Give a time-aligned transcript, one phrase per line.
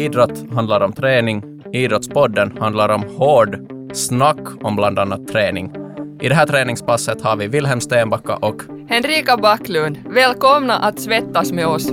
[0.00, 1.42] Idrott handlar om träning.
[1.72, 3.58] Idrottspodden handlar om hård
[3.92, 5.72] snack om bland annat träning.
[6.20, 9.98] I det här träningspasset har vi Wilhelm Stenbacka och Henrika Backlund.
[10.08, 11.90] Välkomna att svettas med oss.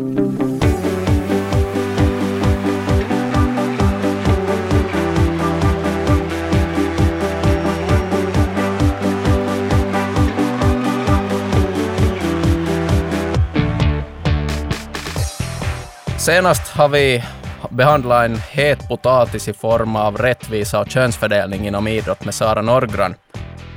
[16.17, 17.23] Senast har vi
[17.69, 23.15] behandla en het potatis i form av rättvisa och könsfördelning inom idrott med Sara Norgran.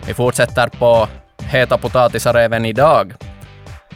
[0.07, 1.09] Vi fortsätter på
[1.39, 3.15] heta potatisar även idag.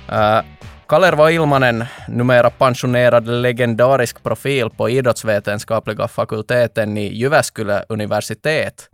[0.08, 0.42] Eh, uh,
[0.88, 8.88] Kalervo Ilmanen, numera pensionerad legendarisk profil på idrottsvetenskapliga fakulteten i Jyväskylä universitet,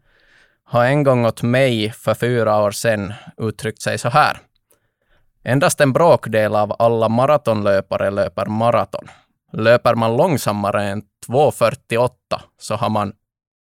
[0.65, 4.39] har en gång åt mig för fyra år sedan uttryckt sig så här.
[5.45, 9.09] Endast en bråkdel av alla maratonlöpare löper maraton.
[9.53, 12.11] Löper man långsammare än 2.48
[12.59, 13.13] så har man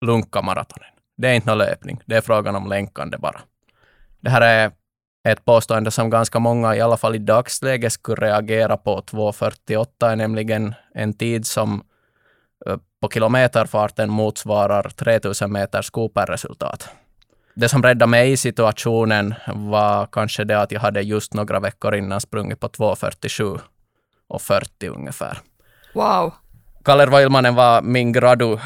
[0.04, 0.88] lunka maratonen.
[1.16, 3.40] Det är inte någon löpning, det är frågan om länkande bara.
[4.20, 4.70] Det här är
[5.28, 9.00] ett påstående som ganska många, i alla fall i dagsläget, skulle reagera på.
[9.00, 11.82] 2.48 är nämligen en tid som
[12.66, 16.88] eh, på kilometerfarten motsvarar 3000 meters Cooper-resultat.
[17.54, 21.94] Det som räddade mig i situationen var kanske det att jag hade just några veckor
[21.94, 23.60] innan sprungit på 2.47
[24.28, 25.38] och 40 ungefär.
[25.92, 26.32] Wow.
[26.84, 28.58] Kalervo Ilmanen var min gradu uh,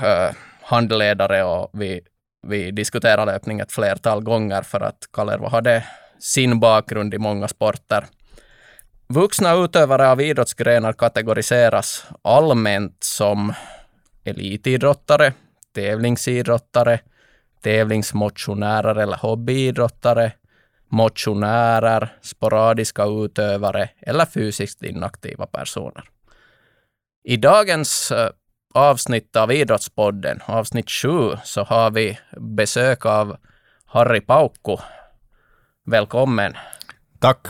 [0.62, 2.00] handledare och vi,
[2.46, 5.84] vi diskuterade löpning ett flertal gånger för att Kalervo hade
[6.18, 8.06] sin bakgrund i många sporter.
[9.08, 13.52] Vuxna utövare av idrottsgrenar kategoriseras allmänt som
[14.24, 15.32] elitidrottare,
[15.74, 17.00] tävlingsidrottare,
[17.62, 20.32] tävlingsmotionärer eller hobbyidrottare,
[20.88, 26.11] motionärer, sporadiska utövare eller fysiskt inaktiva personer.
[27.24, 28.12] I dagens
[28.74, 31.08] avsnitt av Idrottspodden, avsnitt 7,
[31.44, 33.36] så har vi besök av
[33.86, 34.76] Harry Paukku.
[35.86, 36.54] Välkommen.
[37.18, 37.46] Tack.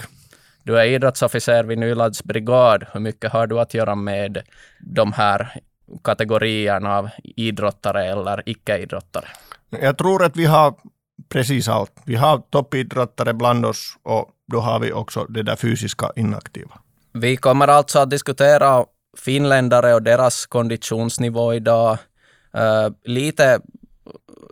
[0.62, 2.86] Du är idrottsofficer vid Nylands brigad.
[2.92, 4.42] Hur mycket har du att göra med
[4.80, 5.60] de här
[6.04, 9.28] kategorierna av idrottare eller icke-idrottare?
[9.70, 10.74] Jag tror att vi har
[11.28, 11.92] precis allt.
[12.04, 16.78] Vi har toppidrottare bland oss och då har vi också det där fysiska inaktiva.
[17.12, 18.84] Vi kommer alltså att diskutera
[19.18, 21.98] finländare och deras konditionsnivå idag.
[22.56, 23.60] Uh, lite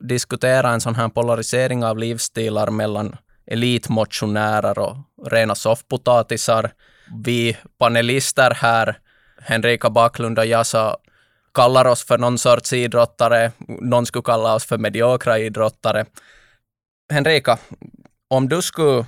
[0.01, 3.17] diskutera en sån här polarisering av livsstilar mellan
[3.47, 6.73] elitmotionärer och rena soffpotatisar.
[7.25, 8.99] Vi panelister här,
[9.43, 10.97] Henrika Backlund och jag, så
[11.55, 13.53] kallar oss för någon sorts idrottare.
[13.67, 16.07] Någon skulle kalla oss för mediokra idrottare.
[17.13, 17.59] Henrika,
[18.29, 19.07] om du skulle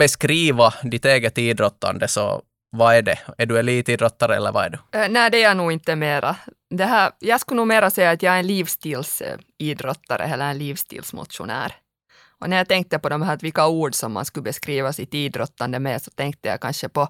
[0.00, 3.18] beskriva ditt eget idrottande, så vad är det?
[3.38, 4.78] Är du elitidrottare eller vad är du?
[5.08, 6.36] Nej, det är jag nog inte mera.
[6.70, 11.76] Det här, jag skulle nog mera säga att jag är en livsstilsidrottare eller en livsstilsmotionär.
[12.40, 15.78] Och när jag tänkte på de här vilka ord som man skulle beskriva sitt idrottande
[15.78, 17.08] med så tänkte jag kanske på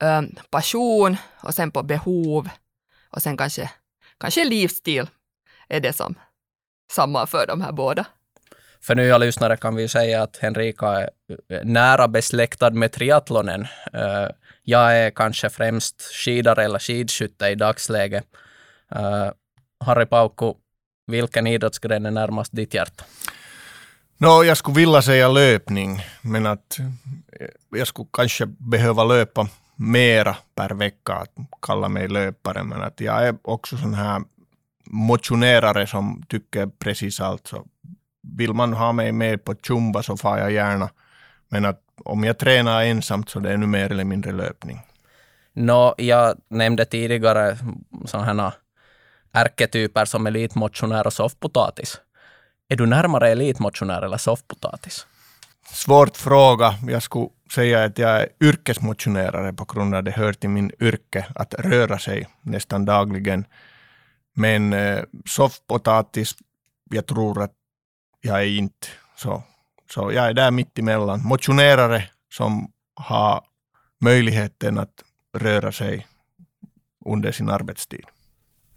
[0.00, 2.48] um, passion och sen på behov
[3.10, 3.70] och sen kanske,
[4.18, 5.06] kanske livsstil
[5.68, 6.14] är det som
[6.92, 8.04] sammanför de här båda.
[8.84, 11.10] För nya lyssnare kan vi säga att Henrika är
[11.48, 13.66] eh, nära besläktad med triathlonen.
[13.92, 14.28] Eh,
[14.62, 18.24] jag är kanske främst skidare eller skidskytte i dagsläget.
[18.94, 19.30] Eh,
[19.84, 20.54] Harry Paukku,
[21.06, 23.04] vilken idrottsgren är närmast ditt hjärta?
[24.18, 26.78] No, jag skulle vilja säga löpning, men att
[27.70, 31.30] jag skulle kanske behöva löpa mera per vecka, att
[31.62, 34.22] kalla mig löpare, men att jag är också sån här
[34.84, 37.46] motionerare som tycker precis allt.
[37.46, 37.66] Så
[38.22, 40.90] vill man ha mig med på Chumba så far jag gärna,
[41.48, 44.80] men att om jag tränar ensamt så det är nu mer eller mindre löpning.
[45.52, 47.58] No, jag nämnde tidigare
[48.06, 48.52] sådana
[49.32, 52.00] ärketyper som elitmotionär och soffpotatis.
[52.68, 55.06] Är du närmare elitmotionär eller soffpotatis?
[55.72, 56.74] Svårt fråga.
[56.88, 60.72] Jag skulle säga att jag är yrkesmotionerare på grund av att det hör till min
[60.80, 63.44] yrke att röra sig nästan dagligen.
[64.34, 66.34] Men eh, soffpotatis,
[66.90, 67.52] jag tror att
[68.22, 68.86] jag är inte
[69.16, 69.42] så.
[69.90, 71.22] Så jag är där mitt emellan.
[71.24, 73.44] Motionerare som har
[74.00, 75.02] möjligheten att
[75.38, 76.06] röra sig
[77.04, 78.04] under sin arbetstid.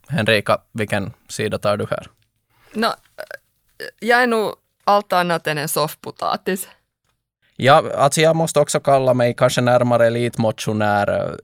[0.07, 2.07] Henrika, vilken sida tar du här?
[2.73, 2.87] No,
[3.99, 6.67] jag är nog allt annat än en soffpotatis.
[7.55, 11.39] Ja, alltså jag måste också kalla mig kanske närmare elitmotionär.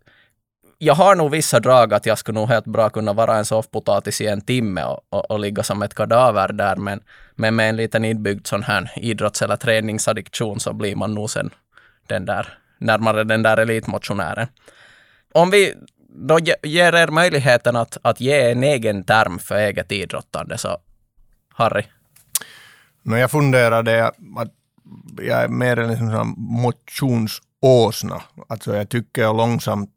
[0.83, 4.21] Jag har nog vissa drag att jag skulle nog helt bra kunna vara en soffpotatis
[4.21, 6.99] i en timme och, och, och ligga som ett kadaver där, men,
[7.35, 11.49] men med en liten inbyggd sån här idrotts eller träningsaddiktion så blir man nog sen
[12.07, 14.47] den där, närmare den där elitmotionären.
[15.33, 15.73] Om vi
[16.07, 20.57] då ger er möjligheten att, att ge en egen term för eget idrottande.
[20.57, 20.77] Så
[21.53, 21.83] Harry,
[23.03, 24.53] No, jag funderade att
[25.17, 28.21] jag är mer en liksom motionsåsna.
[28.47, 29.89] Alltså jag tycker långsamt,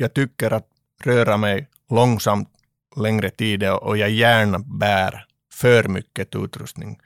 [0.00, 0.66] jag tycker att
[1.04, 2.48] röra mig långsamt
[2.96, 7.00] längre tid och jag gärna bär för mycket utrustning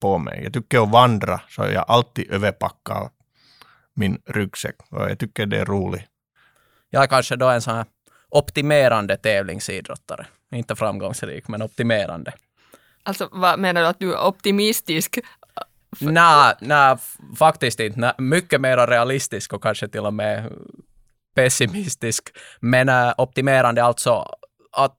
[0.00, 0.40] på mig.
[0.44, 3.10] Jag tycker att vandra så jag alltid överpackar
[3.94, 6.02] min ryggsäck och jag tycker det är roligt.
[6.90, 7.84] jag är kanske då en sån här
[8.28, 10.26] optimerande tävlingsidrottare.
[10.54, 12.32] Inte framgångsrik, men optimerande.
[13.02, 15.18] Alltså vad menar du att du är optimistisk?
[15.98, 16.96] Nej, nej,
[17.38, 18.00] faktiskt inte.
[18.00, 20.52] Nej, mycket mer realistisk och kanske till och med
[21.34, 22.28] pessimistisk.
[22.60, 24.34] Men äh, optimerande alltså
[24.72, 24.96] att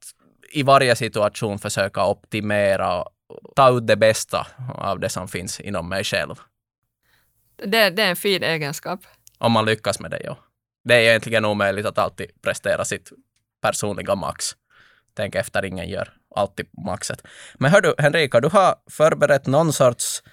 [0.51, 3.09] i varje situation försöka optimera och
[3.55, 6.35] ta ut det bästa av det som finns inom mig själv.
[7.57, 8.99] Det, det är en fin egenskap.
[9.37, 10.37] Om man lyckas med det, ja.
[10.83, 13.11] Det är egentligen omöjligt att alltid prestera sitt
[13.61, 14.45] personliga max.
[15.13, 17.27] Tänk efter, ingen gör alltid maxet.
[17.53, 20.23] Men hör du, Henrika, du har förberett någon sorts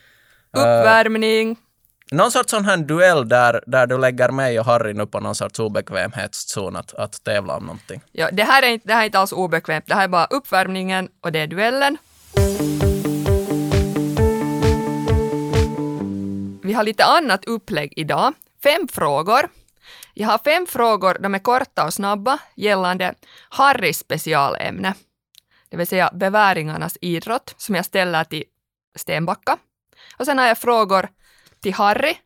[0.56, 1.56] eh, Uppvärmning
[2.10, 5.34] någon sorts sån här duell där, där du lägger mig och Harry nu på någon
[5.34, 8.00] sorts obekvämhetszon att, att tävla om någonting.
[8.12, 9.86] Ja, det, här är inte, det här är inte alls obekvämt.
[9.86, 11.96] Det här är bara uppvärmningen och det är duellen.
[16.62, 18.34] Vi har lite annat upplägg idag.
[18.62, 19.48] Fem frågor.
[20.14, 23.14] Jag har fem frågor, de är korta och snabba, gällande
[23.48, 24.94] Harrys specialämne.
[25.68, 28.44] Det vill säga beväringarnas idrott, som jag ställer till
[28.96, 29.56] Stenbacka.
[30.18, 31.08] Och sen har jag frågor
[31.68, 32.16] till Harry,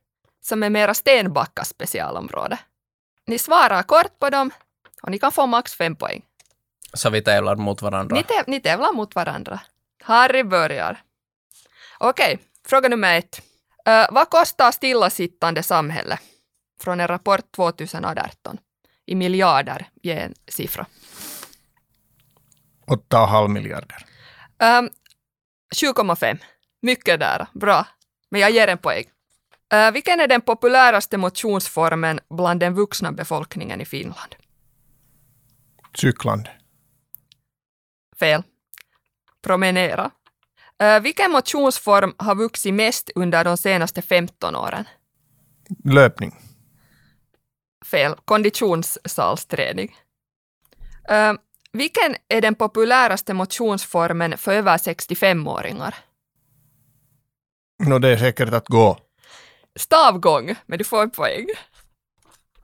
[0.41, 2.59] som är mera Stenbackas specialområde.
[3.27, 4.51] Ni svarar kort på dem
[5.03, 6.23] och ni kan få max fem poäng.
[6.95, 8.17] Så vi tävlar mot varandra.
[8.17, 9.61] Ni, täv- ni tävlar mot varandra.
[10.03, 11.03] Harry börjar.
[11.99, 13.43] Okej, fråga nummer ett.
[13.85, 16.19] Ö, vad kostar stillasittande samhälle?
[16.81, 18.59] Från en rapport 2018.
[19.07, 20.87] I miljarder, ge en siffra.
[22.87, 24.07] 8,5 miljarder.
[24.63, 24.91] Um,
[25.75, 26.39] 7,5.
[26.83, 27.47] Mycket där.
[27.53, 27.87] Bra.
[28.31, 29.05] Men jag ger en poäng.
[29.73, 34.35] Ö, vilken är den populäraste motionsformen bland den vuxna befolkningen i Finland?
[35.95, 36.51] Cyklande.
[38.19, 38.43] Fel.
[39.43, 40.11] Promenera.
[40.79, 44.85] Ö, vilken motionsform har vuxit mest under de senaste 15 åren?
[45.85, 46.35] Löpning.
[47.85, 48.17] Fel.
[48.25, 49.97] Konditionssalsträning.
[51.09, 51.37] Ö,
[51.73, 55.95] vilken är den populäraste motionsformen för över 65-åringar?
[57.87, 58.99] No, det är säkert att gå.
[59.79, 61.47] Stavgång, men du får en poäng.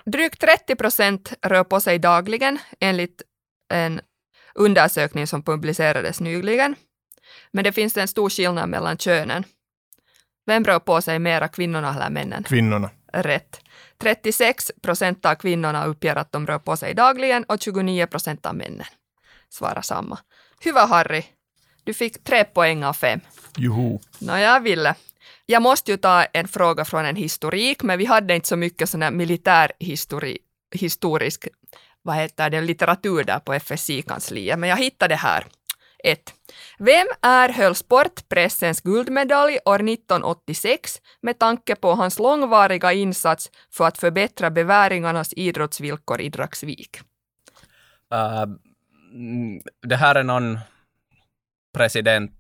[0.05, 3.23] Drygt 30 procent rör på sig dagligen enligt
[3.69, 4.01] en
[4.55, 6.77] undersökning som publicerades nyligen.
[7.51, 9.45] Men det finns en stor skillnad mellan könen.
[10.47, 12.43] Vem rör på sig mera, kvinnorna eller männen?
[12.43, 12.91] Kvinnorna.
[13.13, 13.61] Rätt.
[13.99, 18.55] 36 procent av kvinnorna uppger att de rör på sig dagligen och 29 procent av
[18.55, 18.87] männen
[19.49, 20.19] svarar samma.
[20.65, 21.25] Hyvä Harry,
[21.85, 23.21] du fick tre poäng av fem.
[23.57, 23.99] Juhu.
[24.19, 24.95] Nåja, Ville.
[25.51, 28.89] Jag måste ju ta en fråga från en historik, men vi hade inte så mycket
[28.89, 31.49] sån här militärhistorisk
[32.03, 35.47] vad heter det, litteratur där på FSI-kansliet, men jag hittade här.
[36.05, 36.35] 1.
[36.79, 44.51] Vem erhöll sportpressens guldmedalj år 1986 med tanke på hans långvariga insats för att förbättra
[44.51, 47.01] beväringarnas idrottsvillkor i Dragsvik?
[48.15, 48.47] Uh,
[49.83, 50.59] det här är någon
[51.75, 52.38] president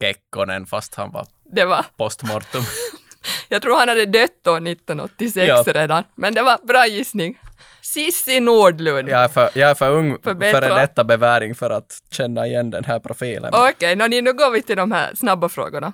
[0.00, 2.62] Kekkonen, fast han var Det var, postmortum.
[3.48, 5.64] jag tror han hade dött då 1986 Ja.
[5.66, 7.38] redan, men det var bra gissning.
[7.82, 9.08] Sissi Nordlund.
[9.08, 10.66] Jag är för, jag är för ung För för, bättre.
[10.68, 13.54] en detta beväring för att känna igen den här profilen.
[13.54, 15.92] Okej, okay, nu går vi till de här snabba frågorna.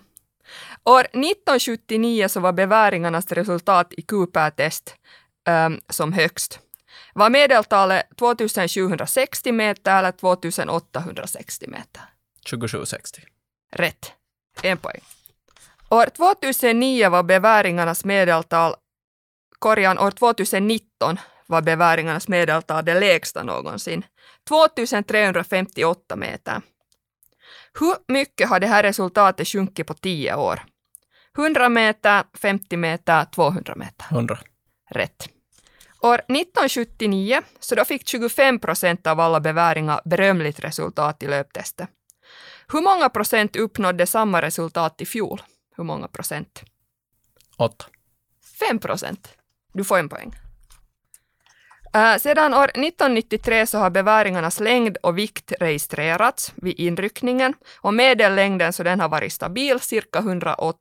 [0.84, 4.94] År 1979 så var beväringarnas resultat i Cooper-test
[5.48, 6.60] ehm, som högst.
[7.14, 12.02] Var medeltalet 2760 meter eller 2860 meter?
[12.50, 13.22] 2760.
[13.76, 14.12] Rätt.
[14.62, 15.00] En poäng.
[15.90, 18.74] År 2009 var beväringarnas medeltal,
[19.58, 24.04] korjan år 2019 var beväringarnas medeltal det lägsta någonsin.
[24.48, 26.62] 2358 meter.
[27.80, 30.60] Hur mycket har det här resultatet sjunkit på 10 år?
[31.38, 34.06] 100 meter, 50 meter, 200 meter.
[34.10, 34.38] 100.
[34.90, 35.28] Rätt.
[36.02, 41.88] År 1979 så då fick 25 procent av alla beväringar berömligt resultat i löptestet.
[42.72, 45.42] Hur många procent uppnådde samma resultat i fjol?
[45.76, 46.62] Hur många procent?
[47.56, 47.84] 8.
[48.68, 49.28] 5 procent.
[49.72, 50.34] Du får en poäng.
[51.94, 58.72] Äh, sedan år 1993 så har beväringarnas längd och vikt registrerats vid inryckningen och medellängden
[58.72, 60.78] så den har varit stabil, cirka 180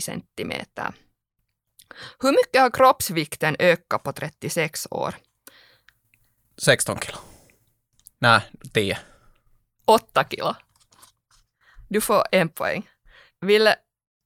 [0.00, 0.92] centimeter.
[2.20, 5.14] Hur mycket har kroppsvikten ökat på 36 år?
[6.56, 7.18] 16 kilo.
[8.18, 8.40] Nej,
[8.72, 8.98] 10.
[9.84, 10.54] Åtta kilo.
[11.90, 12.88] Du får en poäng.
[13.40, 13.74] Ville,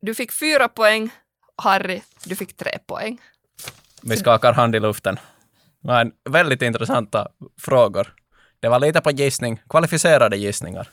[0.01, 1.11] du fick fyra poäng.
[1.57, 3.19] Harry, du fick tre poäng.
[4.03, 5.19] Vi skakar hand i luften.
[5.81, 7.29] Men väldigt intressanta
[7.61, 8.15] frågor.
[8.61, 10.89] Det var lite på gissning, kvalificerade gissningar.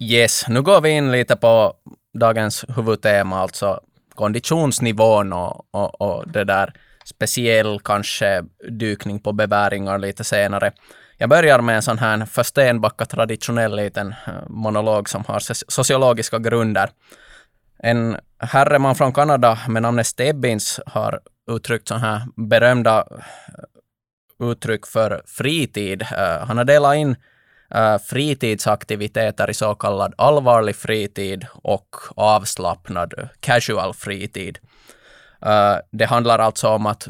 [0.00, 1.74] Yes, nu går vi in lite på
[2.18, 3.80] dagens huvudtema, alltså
[4.14, 6.72] konditionsnivån och, och, och det där
[7.04, 10.72] speciell kanske dykning på beväringar lite senare.
[11.18, 15.40] Jag börjar med en sån här för Stenbacka traditionell liten eh, monolog som har
[15.72, 16.90] sociologiska grunder.
[17.78, 25.22] En herreman från Kanada med namnet Stebbins har uttryckt sådana här berömda eh, uttryck för
[25.26, 26.02] fritid.
[26.02, 27.16] Eh, han har delat in
[28.08, 34.58] fritidsaktiviteter i så kallad allvarlig fritid och avslappnad casual fritid.
[35.90, 37.08] Det handlar alltså om att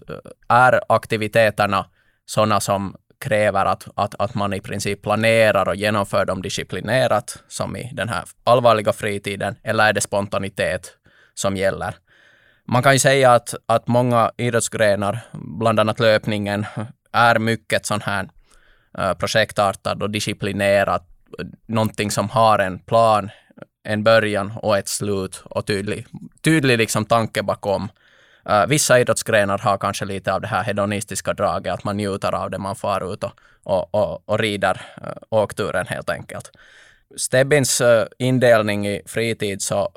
[0.49, 1.87] är aktiviteterna
[2.27, 7.77] sådana som kräver att, att, att man i princip planerar och genomför dem disciplinerat, som
[7.77, 10.97] i den här allvarliga fritiden, eller är det spontanitet
[11.35, 11.95] som gäller?
[12.69, 16.67] Man kan ju säga att, att många idrottsgrenar, bland annat löpningen,
[17.13, 18.29] är mycket sån här
[18.99, 21.03] eh, projektartad och disciplinerat,
[21.67, 23.31] någonting som har en plan,
[23.85, 26.07] en början och ett slut och tydlig,
[26.43, 27.89] tydlig liksom tanke bakom
[28.51, 32.51] Uh, vissa idrottsgrenar har kanske lite av det här hedonistiska draget, att man njuter av
[32.51, 33.33] det, man far ut och,
[33.63, 36.51] och, och, och rider uh, åkturen helt enkelt.
[37.17, 39.89] Stebbins uh, indelning i fritid så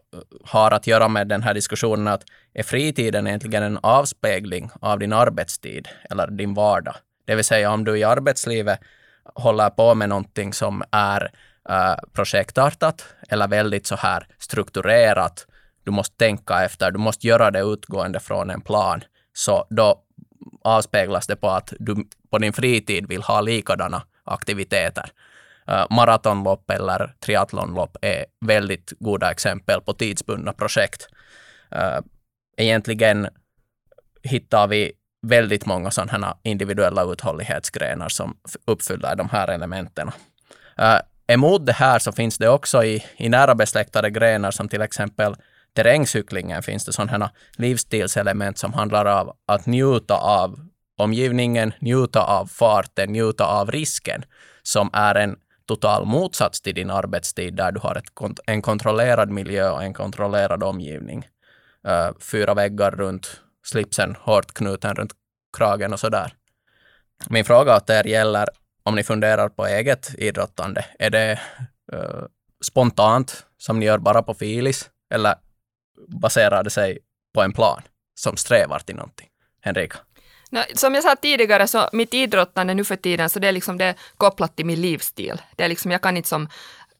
[0.46, 2.24] har att göra med den här diskussionen att
[2.54, 6.96] är fritiden egentligen en avspegling av din arbetstid eller din vardag?
[7.26, 8.80] Det vill säga om du i arbetslivet
[9.36, 11.32] håller på med någonting som är
[11.70, 15.48] uh, projektartat eller väldigt så här strukturerat
[15.88, 19.04] du måste tänka efter, du måste göra det utgående från en plan.
[19.34, 20.04] Så då
[20.64, 21.96] avspeglas det på att du
[22.32, 25.10] på din fritid vill ha likadana aktiviteter.
[25.68, 31.08] Eh, maratonlopp eller triathlonlopp är väldigt goda exempel på tidsbundna projekt.
[31.72, 32.00] Eh,
[32.58, 33.28] egentligen
[34.24, 34.92] hittar vi
[35.28, 40.12] väldigt många sådana individuella uthållighetsgrenar som uppfyller de här elementen.
[40.78, 44.82] Eh, emot det här så finns det också i, i nära besläktade grenar som till
[44.82, 45.36] exempel
[45.78, 50.60] terrängcyklingen finns det sådana livsstilselement som handlar om att njuta av
[50.98, 54.24] omgivningen, njuta av farten, njuta av risken,
[54.64, 55.36] som är en
[55.68, 60.64] total motsats till din arbetstid där du har ett, en kontrollerad miljö och en kontrollerad
[60.64, 61.28] omgivning.
[61.88, 65.12] Uh, fyra väggar runt slipsen, hårt knuten runt
[65.58, 66.34] kragen och sådär.
[67.30, 68.48] Min fråga åt er gäller
[68.84, 70.86] om ni funderar på eget idrottande.
[71.00, 71.40] Är det
[71.94, 72.26] uh,
[72.64, 75.36] spontant, som ni gör bara på filis, eller
[76.08, 77.00] baserar det sig
[77.34, 77.82] på en plan
[78.16, 79.28] som strävar till någonting.
[79.62, 79.98] Henrika?
[80.52, 83.78] No, som jag sa tidigare, så mitt idrottande nu för tiden, så det är liksom
[83.78, 85.42] det kopplat till min livsstil.
[85.56, 86.50] Det är liksom, jag kan inte som,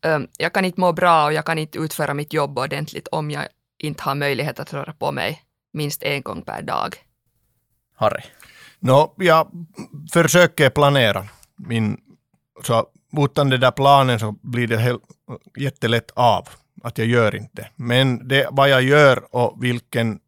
[0.06, 3.32] um, jag kan inte må bra och jag kan inte utföra mitt jobb ordentligt om
[3.32, 6.96] jag inte har möjlighet att röra på mig minst en gång per dag.
[7.96, 8.22] Harry?
[8.80, 9.52] No, jag
[10.14, 11.26] försöker planera
[11.56, 11.98] min,
[12.64, 12.88] så
[13.18, 15.04] utan den där planen så blir det helt,
[15.58, 16.50] jättelätt av
[16.84, 17.70] att jag gör inte.
[17.76, 20.20] Men det, vad jag gör och vilken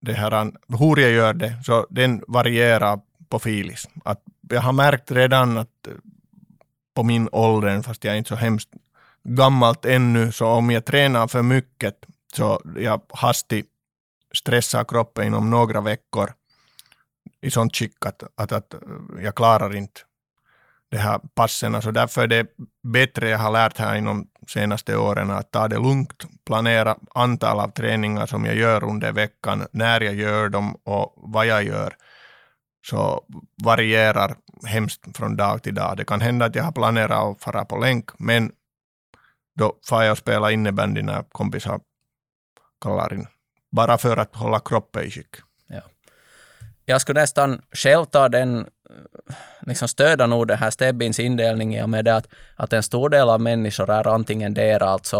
[0.00, 3.88] det här, hur jag gör det, så den varierar på filis.
[4.04, 5.88] Att jag har märkt redan att
[6.94, 8.70] på min ålder, fast jag är inte så hemskt
[9.24, 11.96] gammalt ännu, så om jag tränar för mycket
[12.34, 13.68] så jag hastigt
[14.34, 16.32] stressar kroppen inom några veckor
[17.40, 18.74] i sånt skick att, att, att
[19.22, 20.00] jag klarar inte
[20.94, 21.82] de här passen.
[21.82, 22.46] Så därför är det
[22.82, 27.68] bättre, jag har lärt här inom senaste åren, att ta det lugnt, planera antal av
[27.68, 31.96] träningar som jag gör under veckan, när jag gör dem och vad jag gör.
[32.86, 33.24] Så
[33.64, 34.36] varierar
[34.66, 35.96] hemskt från dag till dag.
[35.96, 38.52] Det kan hända att jag har planerat att fara på länk, men
[39.58, 41.80] då får jag spela innebandy när kompisar
[42.80, 43.26] kallar in.
[43.70, 45.36] Bara för att hålla kroppen i skick.
[45.66, 45.82] Ja.
[46.84, 49.34] Jag skulle nästan själv ta den Eh,
[49.66, 53.08] liksom stöda nog den här Stebbins indelning i och med det att, att en stor
[53.08, 55.16] del av människor är antingen det, alltså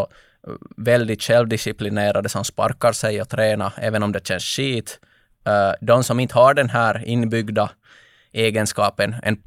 [0.47, 5.00] eh, väldigt självdisciplinerade som sparkar sig och tränar även om det känns skit.
[5.47, 7.71] Eh, de som inte har den här inbyggda
[8.33, 9.43] egenskapen, en,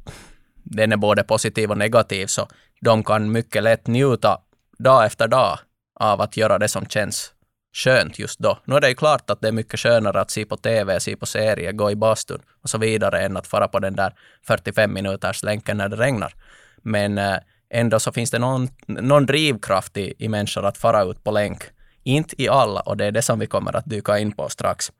[0.62, 2.48] den är både positiv och negativ, så
[2.80, 4.40] de kan mycket lätt njuta
[4.78, 5.58] dag efter dag
[6.00, 7.32] av att göra det som känns
[7.78, 8.58] skönt just då.
[8.64, 11.16] Nu är det ju klart att det är mycket skönare att se på TV, se
[11.16, 14.92] på serier, gå i bastun och så vidare än att fara på den där 45
[14.92, 16.34] minuters länken när det regnar.
[16.82, 17.36] Men eh,
[17.70, 21.62] ändå så finns det någon, någon drivkraft i, i människor att fara ut på länk.
[22.02, 24.92] Inte i alla och det är det som vi kommer att dyka in på strax.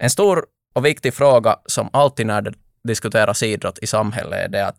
[0.00, 4.66] En stor och viktig fråga som alltid när det diskuteras idrott i samhället är det
[4.66, 4.76] att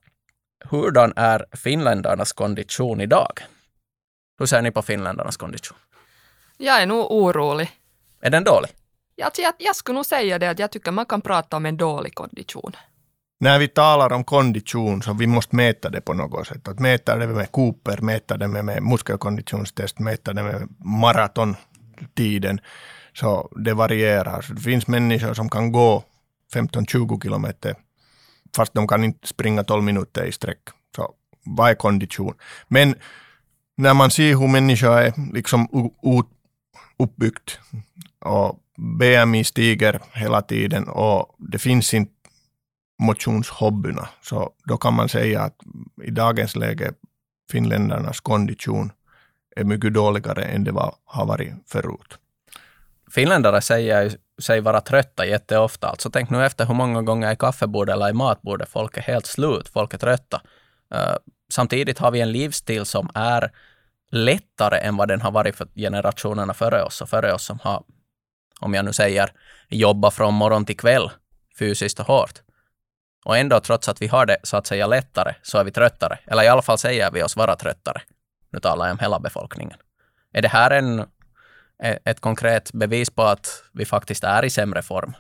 [0.66, 3.40] hurdan är finländarnas kondition idag?
[4.40, 5.78] Hur ser ni på finländarnas kondition?
[6.58, 7.72] Jag är nog orolig.
[8.22, 8.70] Är den dålig?
[9.24, 11.78] Alltså jag, jag skulle nog säga det att jag tycker man kan prata om en
[11.78, 12.72] dålig kondition.
[13.40, 16.68] När vi talar om kondition så vi måste mäta det på något sätt.
[16.68, 22.62] Att mäta det med Cooper, mäta det med, med muskelkonditionstest, mäta det med maratontiden.
[23.14, 24.42] Så det varierar.
[24.42, 26.04] Så det finns människor som kan gå
[26.54, 27.76] 15-20 kilometer
[28.56, 30.60] fast de kan inte springa 12 minuter i sträck.
[30.96, 31.14] Så
[31.46, 32.34] vad är kondition?
[32.68, 32.96] Men
[33.78, 35.92] när man ser hur människor är liksom
[37.00, 37.60] uppbyggt
[38.20, 42.12] och BMI stiger hela tiden och det finns inte
[43.00, 45.56] motionshobbyna, så då kan man säga att
[46.04, 46.94] i dagens läge
[47.51, 48.92] finländarnas kondition
[49.56, 52.18] är mycket dåligare än det var, har varit förut.
[53.12, 55.88] Finländare säger sig vara trötta jätteofta.
[55.88, 59.25] Alltså tänk nu efter hur många gånger i kaffebordet eller i matbordet folk är helt
[59.25, 60.42] slut, folk är trötta.
[60.96, 61.16] Uh,
[61.50, 63.51] samtidigt har vi en livsstil som är
[64.12, 67.84] lättare än vad den har varit för generationerna före oss och före oss som har,
[68.60, 69.32] om jag nu säger,
[69.70, 71.10] jobbat från morgon till kväll
[71.60, 72.42] fysiskt och hårt.
[73.26, 76.20] Och ändå, trots att vi har det så att säga lättare, så är vi tröttare.
[76.26, 78.02] Eller i alla fall säger vi oss vara tröttare.
[78.52, 79.78] Nu talar jag om hela befolkningen.
[80.34, 81.00] Är det här en,
[81.84, 85.14] e, ett konkret bevis på att vi faktiskt är i sämre form?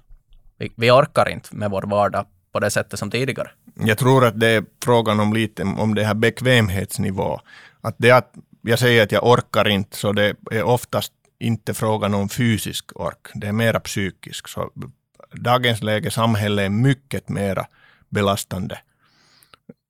[0.57, 3.49] Vi, vi orkar inte med vår vardag på det sättet som tidigare.
[3.75, 7.39] Jag tror att det är frågan om lite om det här bekvämhetsnivå.
[7.81, 8.33] Att det att
[8.67, 13.27] jag säger att jag orkar inte, så det är oftast inte frågan om fysisk ork.
[13.33, 14.47] Det är mera psykisk.
[14.47, 14.71] Så
[15.31, 17.67] dagens läge, samhälle är mycket mera
[18.09, 18.79] belastande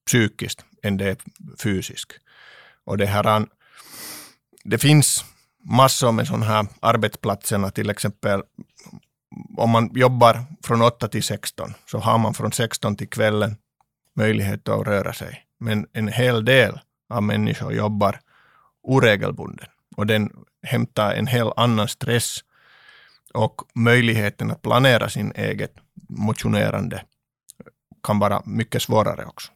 [0.05, 1.17] psykiskt än det är
[1.63, 2.13] fysiskt.
[2.86, 3.46] Och det, här,
[4.63, 5.25] det finns
[5.63, 8.43] massor med sådana här arbetsplatserna, till exempel
[9.57, 13.55] om man jobbar från 8 till 16, så har man från 16 till kvällen
[14.15, 15.43] möjlighet att röra sig.
[15.60, 18.19] Men en hel del av människor jobbar
[18.88, 20.30] oregelbunden och den
[20.63, 22.39] hämtar en helt annan stress
[23.34, 25.73] och möjligheten att planera sin eget
[26.10, 27.04] motionerande
[28.04, 29.52] kan vara mycket svårare också.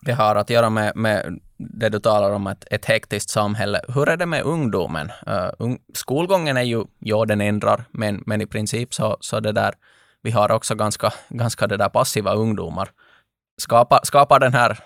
[0.00, 3.80] Det har att göra med, med det du talar om, ett, ett hektiskt samhälle.
[3.88, 5.10] Hur är det med ungdomen?
[5.26, 9.40] Eh, uh, un, skolgången är ju, ja den ändrar, men, men i princip så, så
[9.40, 9.74] det där,
[10.22, 12.90] vi har också ganska, ganska det där passiva ungdomar.
[13.58, 14.78] Skapar, skapar den här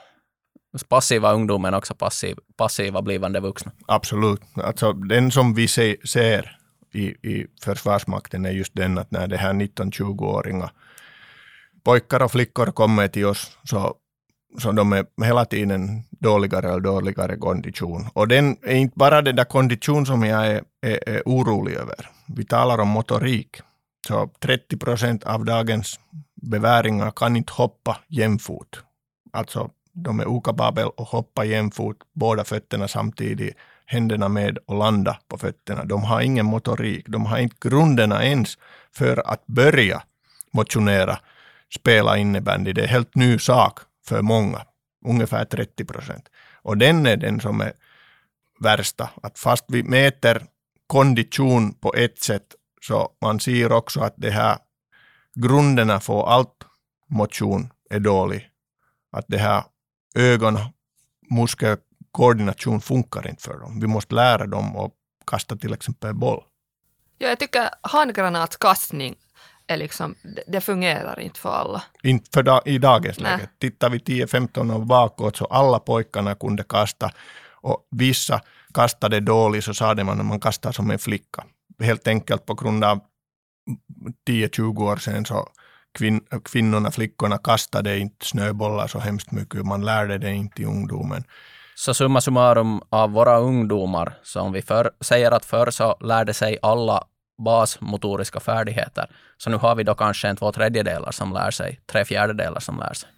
[0.88, 3.72] passiva ungdomen också passiv, passiva blivande vuxna?
[3.86, 4.40] Absolut.
[4.54, 6.58] Alltså, den som vi se, ser
[6.92, 10.70] i, i Försvarsmakten är just den att när det här 19-20-åringar
[11.84, 13.94] pojkar och flickor kommer till oss så,
[14.58, 18.06] så de är hela tiden dåligare och dåligare kondition.
[18.12, 22.10] Och den är inte bara den där kondition som jag är, är, är orolig över.
[22.26, 23.56] Vi talar om motorik.
[24.08, 26.00] Så 30 procent av dagens
[26.42, 28.82] beväringar kan inte hoppa jämfot.
[29.32, 35.38] Alltså de är okapabla att hoppa jämfot, båda fötterna samtidigt, händerna med och landa på
[35.38, 35.84] fötterna.
[35.84, 38.58] De har ingen motorik, de har inte grunderna ens
[38.92, 40.02] för att börja
[40.52, 41.18] motionera
[41.74, 42.72] spela innebandy.
[42.72, 44.62] Det är en helt ny sak för många,
[45.04, 46.28] ungefär 30 procent.
[46.62, 47.72] Och den är den som är
[48.60, 49.10] värsta.
[49.22, 50.46] Att fast vi mäter
[50.86, 54.58] kondition på ett sätt, så man ser också att det här
[55.34, 56.64] grunderna för allt
[57.08, 58.48] motion är dålig.
[59.12, 59.62] Att det här
[60.14, 60.58] ögon,
[61.30, 63.80] muskelkoordination funkar inte för dem.
[63.80, 64.92] Vi måste lära dem att
[65.26, 66.42] kasta till exempel boll.
[67.18, 69.16] Ja, jag tycker handgranatskastning
[69.66, 70.14] är liksom,
[70.46, 71.82] det fungerar inte för alla.
[72.02, 73.32] Inte för da, i dagens Nej.
[73.32, 73.48] läge.
[73.58, 77.10] Tittar vi 10-15 år bakåt så alla pojkarna kunde kasta
[77.50, 78.40] och vissa
[78.74, 81.44] kastade dåligt så sa man att man kastar som en flicka.
[81.80, 83.00] Helt enkelt på grund av
[84.28, 85.48] 10-20 år sedan så
[85.94, 89.66] kvin, kvinnorna, flickorna kastade inte snöbollar så hemskt mycket.
[89.66, 91.24] Man lärde det inte i ungdomen.
[91.74, 96.58] Så summa summarum av våra ungdomar, som vi för, säger att förr så lärde sig
[96.62, 97.04] alla
[97.44, 99.06] basmotoriska färdigheter.
[99.38, 102.78] Så nu har vi då kanske en två tredjedelar som lär sig, tre fjärdedelar som
[102.78, 103.08] lär sig.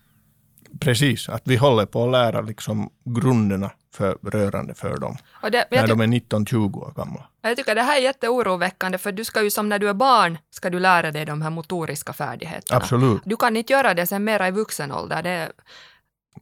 [0.81, 5.17] Precis, att vi håller på att lära liksom grunderna för rörande för dem.
[5.43, 7.29] Det, när de är 19-20 år gamla.
[7.43, 10.39] Jag tycker det här är jätteoroväckande för du ska ju som när du är barn
[10.51, 12.81] ska du lära dig de här motoriska färdigheterna.
[12.81, 13.23] Absolut.
[13.25, 15.23] Du kan inte göra det sen mera i vuxen ålder.
[15.23, 15.53] Det...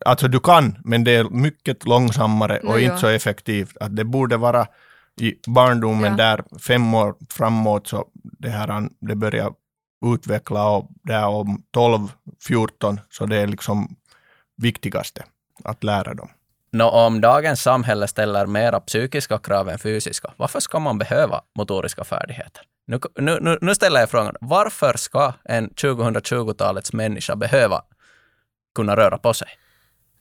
[0.04, 3.76] Alltså du kan, men det är mycket långsammare och no, inte så effektivt.
[3.80, 4.66] Att det borde vara
[5.20, 6.16] i barndomen ja.
[6.16, 9.52] där fem år framåt så det här det börjar
[10.06, 12.08] utveckla och där om 12,
[12.46, 13.96] 14 så det är liksom
[14.56, 15.24] viktigaste
[15.64, 16.28] att lära dem.
[16.72, 22.04] Nå, om dagens samhälle ställer mera psykiska krav än fysiska, varför ska man behöva motoriska
[22.04, 22.62] färdigheter?
[22.86, 27.82] Nu, nu, nu ställer jag frågan, varför ska en 2020-talets människa behöva
[28.74, 29.48] kunna röra på sig?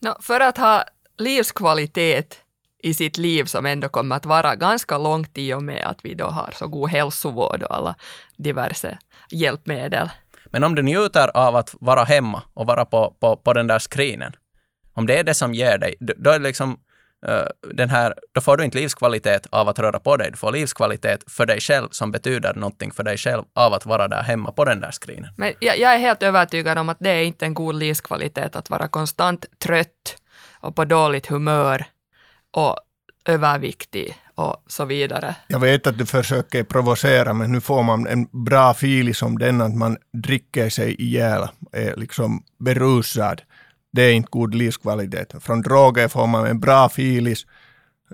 [0.00, 0.84] No, för att ha
[1.18, 2.38] livskvalitet
[2.82, 6.14] i sitt liv som ändå kommer att vara ganska långt i och med att vi
[6.14, 7.94] då har så god hälsovård och alla
[8.36, 8.98] diverse
[9.30, 10.10] hjälpmedel.
[10.54, 13.78] Men om du njuter av att vara hemma och vara på, på, på den där
[13.78, 14.32] screenen,
[14.92, 16.70] om det är det som ger dig, då är liksom
[17.28, 20.30] uh, den här, då får du inte livskvalitet av att röra på dig.
[20.30, 24.08] Du får livskvalitet för dig själv som betyder någonting för dig själv av att vara
[24.08, 25.30] där hemma på den där screenen.
[25.36, 28.70] Men jag, jag är helt övertygad om att det är inte en god livskvalitet att
[28.70, 30.16] vara konstant trött
[30.60, 31.84] och på dåligt humör
[32.50, 32.76] och
[33.24, 35.36] överviktig och så vidare.
[35.46, 39.60] Jag vet att du försöker provocera, men nu får man en bra feeling som den
[39.60, 43.42] att man dricker sig ihjäl, är liksom berusad.
[43.92, 45.34] Det är inte god livskvalitet.
[45.40, 47.46] Från droger får man en bra filis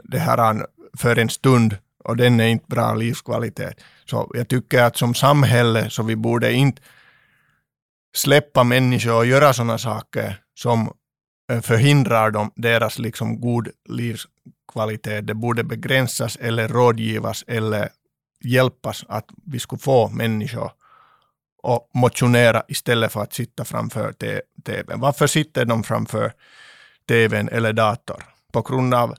[0.04, 0.66] det här
[0.98, 3.80] för en stund och den är inte bra livskvalitet.
[4.04, 6.82] Så jag tycker att som samhälle så vi borde inte
[8.16, 10.92] släppa människor och göra sådana saker som
[11.50, 15.26] Eh, förhindrar dem deras liksom god livskvalitet.
[15.26, 17.88] Det borde begränsas eller rådgivas eller
[18.40, 20.72] hjälpas att vi skulle få människor
[21.62, 24.12] att motionera istället för att sitta framför
[24.66, 25.00] tvn.
[25.00, 26.32] Varför sitter de framför
[27.08, 28.24] tvn eller dator?
[28.52, 29.14] På grund av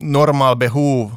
[0.00, 1.16] normal behov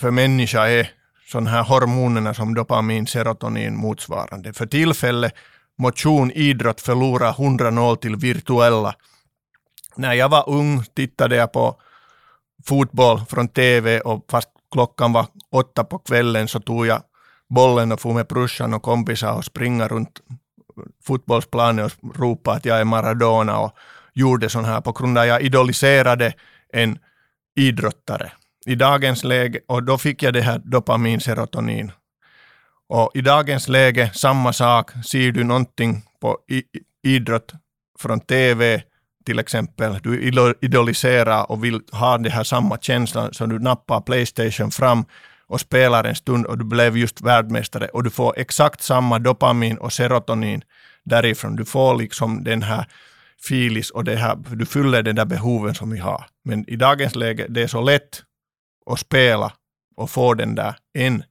[0.00, 0.90] för människa är
[1.26, 4.52] sådana här hormonerna som dopamin, serotonin motsvarande.
[4.52, 5.34] För tillfället
[5.78, 8.94] motion, idrott förlorar 100-0 till virtuella.
[9.98, 11.80] När jag var ung tittade jag på
[12.66, 17.02] fotboll från TV och fast klockan var åtta på kvällen så tog jag
[17.48, 20.20] bollen och for med brorsan och kompisar och springa runt
[21.04, 23.72] fotbollsplanen och ropa att jag är Maradona och
[24.14, 26.32] gjorde sånt här på grund av att jag idoliserade
[26.72, 26.98] en
[27.56, 28.32] idrottare.
[28.66, 31.92] I dagens läge, och då fick jag det här dopamin, serotonin.
[32.88, 36.38] Och i dagens läge, samma sak, ser du någonting på
[37.02, 37.52] idrott
[37.98, 38.82] från TV,
[39.28, 40.22] till exempel, du
[40.60, 45.04] idoliserar och vill ha den här samma känslan, så du nappar Playstation fram
[45.46, 49.78] och spelar en stund och du blev just världsmästare och du får exakt samma dopamin
[49.78, 50.62] och serotonin
[51.04, 51.56] därifrån.
[51.56, 52.86] Du får liksom den här
[53.48, 56.24] filis och det här, du fyller den där behoven som vi har.
[56.44, 58.22] Men i dagens läge, det är så lätt
[58.90, 59.52] att spela
[59.96, 61.22] och få den där än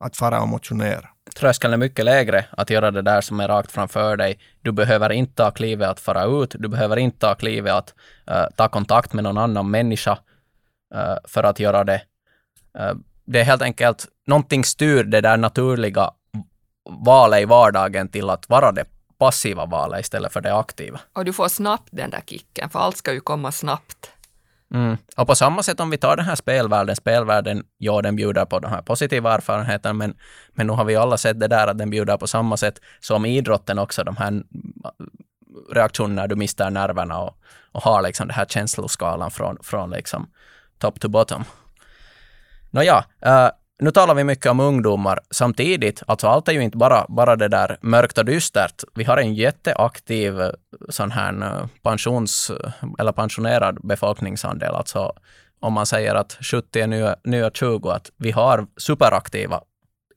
[0.00, 1.08] att fara och motionera.
[1.34, 4.38] Tröskeln är mycket lägre att göra det där som är rakt framför dig.
[4.62, 6.54] Du behöver inte ta klivet att fara ut.
[6.58, 7.94] Du behöver inte ta klivet att
[8.30, 10.18] uh, ta kontakt med någon annan människa
[10.94, 12.02] uh, för att göra det.
[12.78, 12.92] Uh,
[13.24, 16.10] det är helt enkelt, någonting styr det där naturliga
[16.90, 18.84] valet i vardagen till att vara det
[19.18, 21.00] passiva valet istället för det aktiva.
[21.12, 24.10] Och du får snabbt den där kicken, för allt ska ju komma snabbt.
[24.74, 24.96] Mm.
[25.16, 28.58] Och på samma sätt om vi tar den här spelvärlden, spelvärlden, ja den bjuder på
[28.58, 30.14] de här positiva erfarenheterna, men,
[30.52, 33.26] men nu har vi alla sett det där att den bjuder på samma sätt som
[33.26, 34.90] idrotten också, de här äh,
[35.72, 37.36] reaktionerna du mister nerverna och,
[37.72, 40.30] och har liksom den här känsloskalan från, från liksom
[40.78, 41.44] top to bottom.
[42.70, 43.48] Nåja, uh,
[43.80, 45.20] nu talar vi mycket om ungdomar.
[45.30, 48.84] Samtidigt, alltså allt är ju inte bara, bara det där mörkt och dystert.
[48.94, 50.50] Vi har en jätteaktiv eh,
[50.88, 54.74] sån här eh, pensions eh, eller pensionerad befolkningsandel.
[54.74, 55.12] Alltså
[55.60, 59.60] om man säger att 70 är nya, nya 20, att vi har superaktiva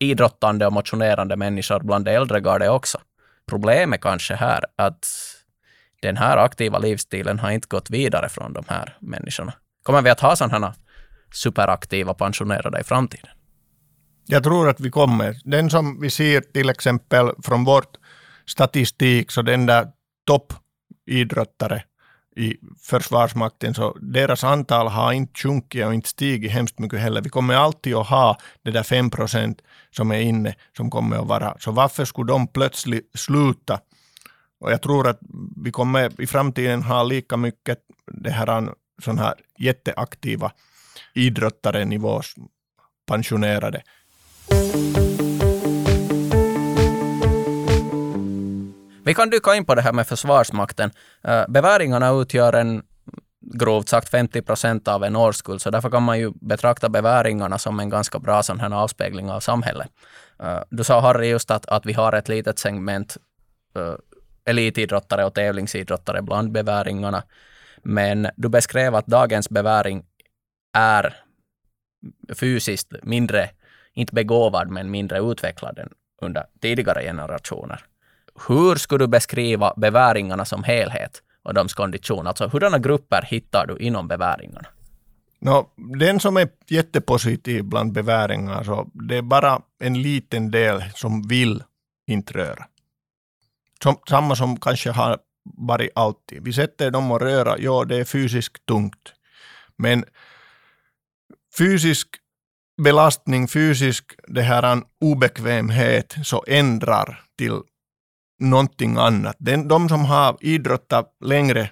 [0.00, 2.98] idrottande och motionerande människor bland de äldre garde också.
[3.46, 5.06] Problemet kanske här att
[6.02, 9.52] den här aktiva livsstilen har inte gått vidare från de här människorna.
[9.82, 10.74] Kommer vi att ha sådana
[11.32, 13.30] superaktiva pensionerade i framtiden?
[14.26, 15.40] Jag tror att vi kommer.
[15.44, 17.96] Den som vi ser till exempel från vårt
[18.46, 19.88] statistik, så den där
[20.26, 21.84] toppidrottare
[22.36, 27.22] i Försvarsmakten, så deras antal har inte sjunkit och inte stigit hemskt mycket heller.
[27.22, 31.26] Vi kommer alltid att ha det där 5 procent som är inne, som kommer att
[31.26, 31.56] vara.
[31.58, 33.80] Så varför skulle de plötsligt sluta?
[34.60, 35.18] Och jag tror att
[35.64, 37.78] vi kommer i framtiden ha lika mycket
[38.12, 38.68] det här,
[39.02, 40.52] sån här jätteaktiva
[41.14, 42.34] idrottare nivås
[43.06, 43.82] pensionerade.
[49.04, 50.90] Vi kan dyka in på det här med Försvarsmakten.
[51.22, 52.82] Eh, beväringarna utgör en
[53.52, 57.80] grovt sagt 50 procent av en årskull, så därför kan man ju betrakta beväringarna som
[57.80, 59.88] en ganska bra sån här avspegling av samhället.
[60.42, 63.16] Eh, du sa Harry just att, att vi har ett litet segment
[63.78, 63.94] uh,
[64.44, 67.22] elitidrottare och tävlingsidrottare bland beväringarna,
[67.82, 70.04] men du beskrev att dagens beväring
[70.76, 71.16] är
[72.34, 73.50] fysiskt mindre,
[73.94, 75.88] inte begåvad, men mindre utvecklad än
[76.22, 77.80] under tidigare generationer.
[78.48, 82.26] Hur skulle du beskriva beväringarna som helhet och deras kondition?
[82.26, 84.68] Alltså hurdana grupper hittar du inom beväringarna?
[85.38, 91.28] No, den som är jättepositiv bland beväringar, så det är bara en liten del som
[91.28, 91.62] vill
[92.06, 92.66] inte röra.
[93.82, 96.44] Som, samma som kanske har varit alltid.
[96.44, 99.12] Vi sätter dem att röra, ja det är fysiskt tungt.
[99.76, 100.04] Men
[101.58, 102.08] fysisk
[102.82, 107.60] belastning, fysisk det här obekvämhet så ändrar till
[108.40, 109.36] någonting annat.
[109.38, 111.70] Den, de som har idrottat längre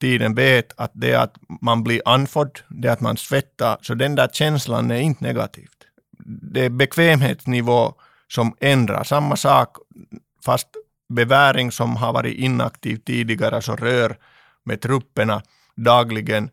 [0.00, 4.14] tiden vet att det att man blir andfådd, det är att man svettar, så den
[4.14, 5.86] där känslan är inte negativt.
[6.52, 7.94] Det är bekvämhetsnivå
[8.28, 9.04] som ändrar.
[9.04, 9.76] Samma sak,
[10.44, 10.68] fast
[11.14, 14.16] beväring som har varit inaktiv tidigare, så rör
[14.64, 15.42] med trupperna
[15.76, 16.50] dagligen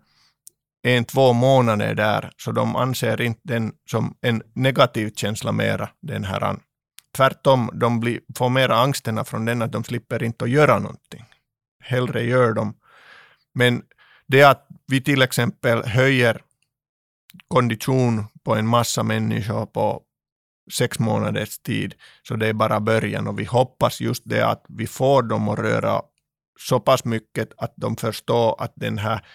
[0.83, 6.23] en, två månader där, så de anser inte den som en negativ känsla mera, den
[6.23, 6.55] här.
[7.15, 11.25] Tvärtom, de blir, får mera angsterna från den att de slipper inte att göra någonting.
[11.83, 12.73] Hellre gör de.
[13.53, 13.83] Men
[14.27, 16.41] det att vi till exempel höjer
[17.47, 20.01] kondition på en massa människor på
[20.73, 24.87] sex månaders tid, så det är bara början och vi hoppas just det att vi
[24.87, 26.01] får dem att röra
[26.59, 29.25] så pass mycket att de förstår att den här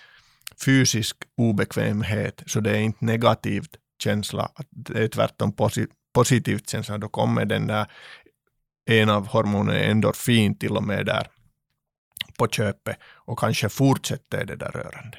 [0.65, 5.53] fysisk obekvämhet, så det är inte negativt känsla, att det är tvärtom
[6.15, 7.87] positivt känsla, då kommer den där
[8.91, 11.27] en av hormonerna endorfin till och med där
[12.38, 15.19] på köpet och kanske fortsätter det där rörande.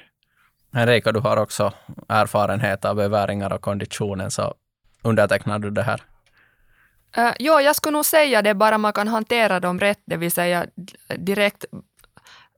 [0.76, 1.72] Erika, du har också
[2.08, 4.54] erfarenhet av beväringar och konditionen, så
[5.02, 6.02] undertecknar du det här?
[7.18, 10.32] Uh, ja, jag skulle nog säga det, bara man kan hantera dem rätt, det vill
[10.32, 10.66] säga
[11.16, 11.64] direkt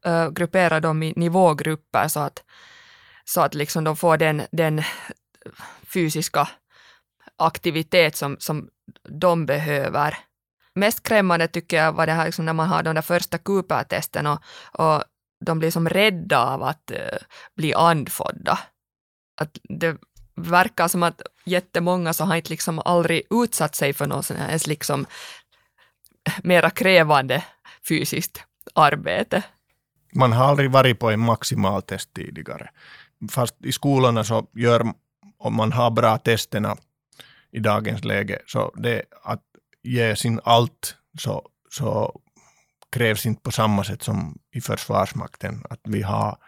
[0.07, 2.45] uh, gruppera dem i nivågrupper så att,
[3.25, 4.83] så att liksom de får den, den
[5.95, 6.49] fysiska
[7.37, 8.69] aktivitet som, som
[9.09, 10.19] de behöver.
[10.75, 14.27] Mest skrämmande tycker jag var det här liksom när man har de där första Cooper-testen
[14.27, 14.43] och,
[14.73, 15.05] och
[15.45, 17.19] de blir som rädda av att uh,
[17.57, 18.59] bli andfådda.
[19.41, 19.97] Att det
[20.37, 24.47] verkar som att jättemånga så har inte liksom aldrig utsatt sig för något sånt här
[24.47, 25.07] ens liksom
[26.43, 27.45] mera krävande
[27.89, 29.43] fysiskt arbete.
[30.15, 32.71] Man har aldrig varit på en maximaltest tidigare.
[33.31, 34.93] Fast i skolorna så gör,
[35.39, 36.77] om man har bra testerna
[37.53, 39.43] i dagens läge, så det att
[39.83, 42.21] ge sin allt så, så
[42.91, 45.65] krävs inte på samma sätt som i Försvarsmakten.
[45.71, 46.39] Att vi, har,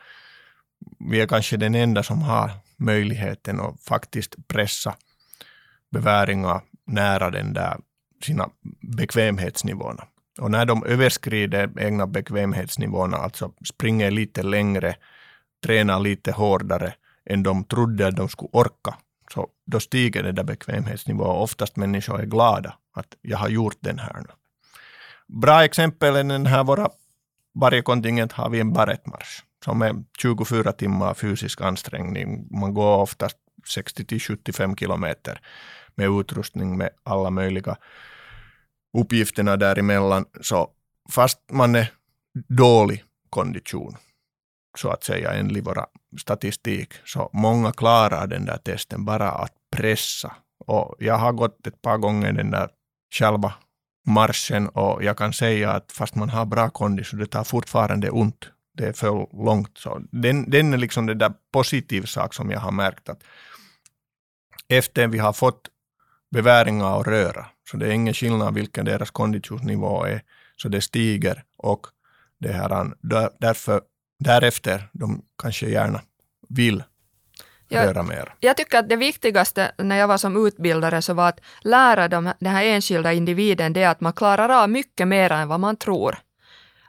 [1.11, 4.95] vi är kanske den enda som har möjligheten att faktiskt pressa
[5.91, 7.77] beväringar nära den där
[8.23, 10.07] sina bekvämhetsnivåerna.
[10.39, 14.97] Och när de överskrider egna bekvämhetsnivåerna, alltså springer lite längre,
[15.65, 16.95] tränar lite hårdare
[17.31, 18.95] än de trodde att de skulle orka,
[19.35, 21.37] så då stiger den där bekvämhetsnivån.
[21.37, 24.33] Oftast människor är glada att jag har gjort den här nu.
[25.41, 26.89] Bra exempel är den här våra,
[27.55, 32.49] varje kontingent har vi en barettmarsch som är 24 timmar fysisk ansträngning.
[32.51, 35.41] Man går oftast 60 75 kilometer
[35.95, 37.77] med utrustning med alla möjliga
[38.99, 40.25] uppgifterna däremellan.
[40.41, 40.71] Så
[41.11, 41.93] fast man är
[42.49, 43.97] dålig kondition,
[44.79, 45.87] så att säga enligt våra
[46.21, 50.35] statistik, så många klarar den där testen bara att pressa.
[50.67, 52.69] Och jag har gått ett par gånger den där
[53.15, 53.55] själva
[54.07, 58.51] marschen och jag kan säga att fast man har bra kondition, det tar fortfarande ont
[58.79, 59.79] det är för långt.
[59.79, 63.23] Så den, den är liksom den där positiv sak som jag har märkt att
[64.69, 65.69] efter vi har fått
[66.31, 70.23] beväringar och röra, så det är ingen skillnad vilken deras konditionsnivå är,
[70.57, 71.87] så det stiger och
[72.39, 72.93] det här,
[73.39, 73.81] därför,
[74.19, 76.01] därefter de kanske gärna
[76.49, 76.83] vill
[77.69, 77.85] jag.
[78.41, 82.33] Jag tycker att det viktigaste när jag var som utbildare så var att lära dem,
[82.41, 86.19] den här enskilda individen det att man klarar av mycket mer än vad man tror.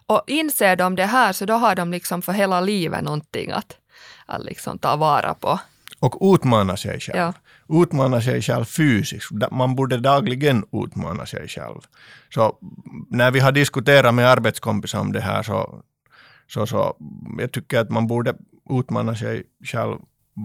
[0.06, 3.78] Och inser de det här så då har de liksom för hela livet någonting att,
[4.26, 5.60] att liksom ta vara på.
[5.99, 7.17] Och utmana sig själv.
[7.17, 7.33] Ja.
[7.83, 9.31] Utmana sig själv fysiskt.
[9.51, 11.79] Man borde dagligen utmana sig själv.
[12.33, 12.57] Så
[13.09, 15.83] när vi har diskuterat med arbetskompisar om det här så,
[16.47, 16.95] så, så
[17.39, 18.33] jag tycker att man borde
[18.69, 19.97] utmana sig själv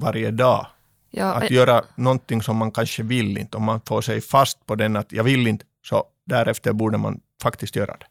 [0.02, 0.66] varje dag.
[1.10, 3.56] Ja, att göra någonting som man kanske vill inte.
[3.56, 7.20] Om man får sig fast på den att jag vill inte, så därefter borde man
[7.42, 8.06] faktiskt göra det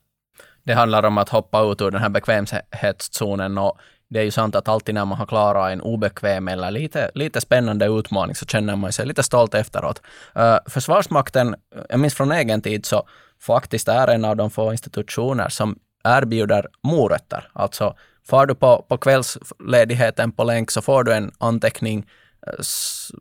[0.63, 3.77] det handlar om att hoppa ut ur den här bekvämhetszonen och
[4.09, 7.41] det är ju sant att alltid när man har klarat en obekväm eller lite, lite
[7.41, 10.01] spännande utmaning så känner man sig lite stolt efteråt.
[10.35, 11.55] Eh, försvarsmakten,
[11.89, 13.03] jag minns från egen tid, så
[13.41, 17.49] faktiskt är en av de få institutioner som erbjuder morötter.
[17.53, 17.95] Alltså,
[18.29, 22.05] far du på, på kvällsledigheten på länk så får du en anteckning,
[22.47, 22.63] eh,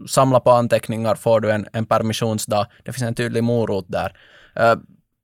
[0.08, 2.66] samla på anteckningar får du en, en permissionsdag.
[2.84, 4.16] Det finns en tydlig morot där.
[4.56, 4.74] Eh,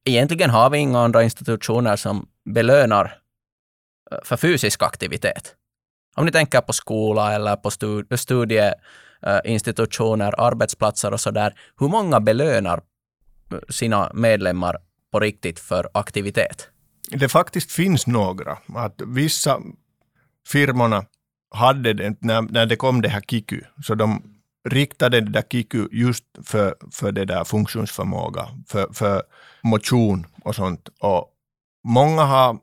[0.04, 3.18] egentligen har vi inga andra institutioner som belönar
[4.24, 5.54] för fysisk aktivitet.
[6.16, 7.70] Om ni tänker på skola eller på
[8.16, 11.54] studieinstitutioner, arbetsplatser och så där.
[11.80, 12.82] Hur många belönar
[13.52, 14.76] eh, sina medlemmar
[15.12, 16.68] på riktigt för aktivitet?
[17.10, 18.58] Det faktiskt finns några.
[18.74, 19.60] Att vissa
[20.48, 21.04] firmorna
[21.50, 24.22] hade det när, när det kom det här Kiku, så de
[24.68, 29.22] riktade det där Kiku just för, för det där funktionsförmåga, för, för
[29.62, 30.88] motion och sånt.
[31.00, 31.28] Och
[31.84, 32.58] många har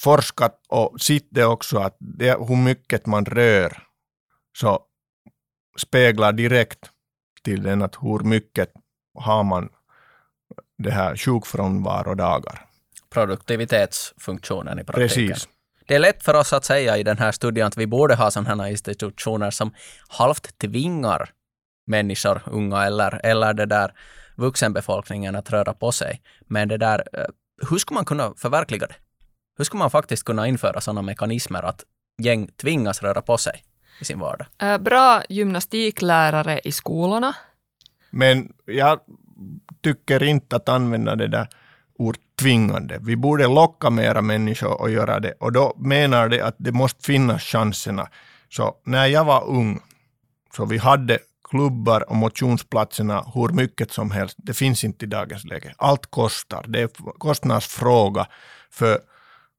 [0.00, 3.82] forskat och sett det också att det, hur mycket man rör
[4.58, 4.80] så
[5.78, 6.90] speglar direkt
[7.42, 8.72] till den att hur mycket
[9.14, 9.68] har man
[10.78, 12.66] det här sjukfrånvarodagar.
[13.10, 15.28] Produktivitetsfunktionen i praktiken.
[15.28, 15.48] Precis.
[15.86, 18.30] Det är lätt för oss att säga i den här studien att vi borde ha
[18.30, 19.74] sådana här institutioner som
[20.08, 21.30] halvt tvingar
[21.86, 23.92] människor, unga eller, eller det där
[24.36, 26.22] vuxenbefolkningen att röra på sig.
[26.40, 27.24] Men det där, eh,
[27.70, 28.94] hur ska man kunna förverkliga det?
[29.56, 31.84] Hur ska man faktiskt kunna införa sådana mekanismer att
[32.22, 33.62] gäng tvingas röra på sig
[34.00, 34.46] i sin vardag?
[34.62, 37.36] Eh, Bra gymnastiklärare i skolorna.
[38.10, 39.00] Men jag
[39.82, 41.48] tycker inte att använda det där
[41.98, 42.98] ord tvingande.
[43.00, 47.04] Vi borde locka mera människor att göra det och då menar det att det måste
[47.04, 48.08] finnas chanserna.
[48.48, 49.80] Så när jag var ung,
[50.56, 51.18] så vi hade
[51.50, 54.36] klubbar och motionsplatserna hur mycket som helst.
[54.38, 55.74] Det finns inte i dagens läge.
[55.76, 56.64] Allt kostar.
[56.68, 56.88] Det är
[57.18, 58.26] kostnadsfråga
[58.70, 59.00] för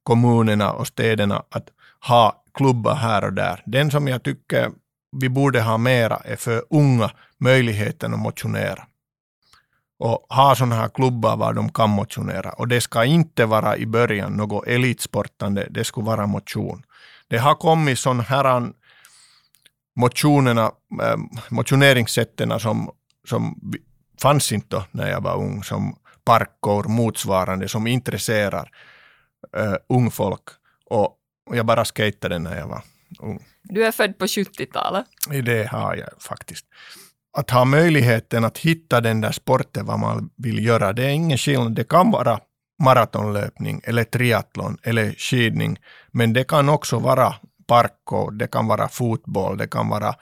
[0.08, 1.70] kommunerna och städerna att
[2.08, 3.64] ha klubbar här och där.
[3.66, 4.72] Den som jag tycker
[5.22, 8.88] vi borde ha mera är för unga möjligheten att motionera
[10.00, 12.50] och ha sådana här klubbar var de kan motionera.
[12.50, 16.84] Och det ska inte vara i början något elitsportande, det ska vara motion.
[17.28, 18.72] Det har kommit sådana här
[19.96, 20.72] motionerna,
[21.04, 22.92] ähm, motioneringssätten som,
[23.30, 23.56] som
[24.22, 28.70] fanns inte när jag var ung, som parkour motsvarande, som intresserar
[29.58, 30.44] äh, ung folk.
[30.86, 31.18] Och
[31.52, 32.84] jag bara skejtade när jag var
[33.20, 33.46] ung.
[33.64, 35.06] Du är född på 70-talet.
[35.44, 36.66] Det har jag faktiskt
[37.38, 41.38] att ha möjligheten att hitta den där sporten vad man vill göra, det är ingen
[41.38, 41.76] skillnad.
[41.76, 42.40] Det kan vara
[42.84, 45.78] maratonlöpning eller triathlon eller skidning,
[46.12, 47.36] men det kan också vara
[47.68, 50.16] parkour, det kan vara fotboll, det kan vara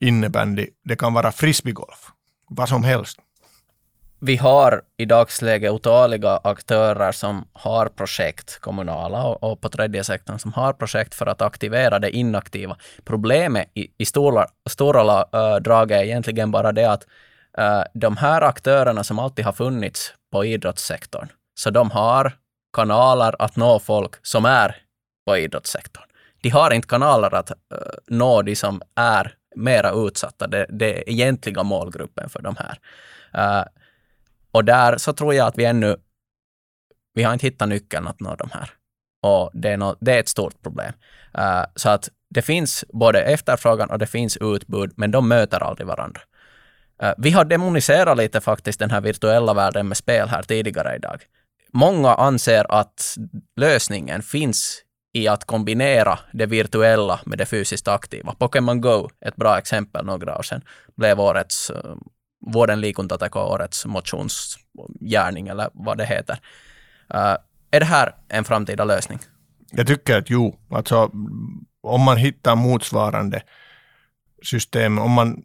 [0.00, 2.10] innebandy, det kan vara frisbeegolf,
[2.48, 3.18] vad som helst
[4.20, 10.38] vi har i dagsläget otaliga aktörer som har projekt, kommunala och, och, på tredje sektorn,
[10.38, 12.76] som har projekt för att aktivera det inaktiva.
[13.04, 17.06] Problemet i, i stora, stora äh, drag är egentligen bara det att
[17.58, 22.32] äh, de här aktörerna som alltid har funnits på idrottssektorn, så de har
[22.72, 24.76] kanaler att nå folk som är
[25.26, 26.04] på idrottssektorn.
[26.42, 27.56] De har inte kanaler att äh,
[28.08, 32.78] nå de som är mera utsatta, det, det är egentliga målgruppen för de här.
[34.54, 35.96] Och där så tror jag att vi ännu,
[37.14, 38.70] vi har inte hittat nyckeln att nå de här.
[39.22, 40.92] Och det är, no, det är ett stort problem.
[41.38, 45.86] Uh, så att det finns både efterfrågan och det finns utbud, men de möter aldrig
[45.86, 46.20] varandra.
[47.02, 51.22] Uh, vi har demoniserat lite faktiskt den här virtuella världen med spel här tidigare idag.
[51.72, 53.16] Många anser att
[53.56, 58.34] lösningen finns i att kombinera det virtuella med det fysiskt aktiva.
[58.38, 60.62] Pokémon Go, ett bra exempel några år sedan,
[60.96, 61.94] blev årets eh,
[62.46, 66.38] vården liikuntateko årets motionsgärning eller vad det heter.
[67.14, 67.36] Uh,
[67.70, 69.18] är det här en framtida lösning?
[69.70, 71.10] Jag tycker att jo, alltså
[71.82, 73.42] om man hittar motsvarande
[74.42, 75.42] system, om man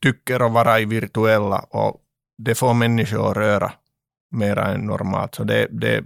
[0.00, 2.00] tycker att vara i virtuella och
[2.38, 3.72] det får människor att röra
[4.30, 6.04] mera än normalt, så det, det,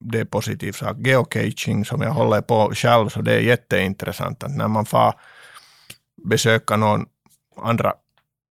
[0.00, 0.96] det är positivt sak.
[0.98, 5.14] Geocaching som jag håller på själv, så det är jätteintressant att när man får
[6.28, 7.06] besöka någon
[7.56, 7.94] andra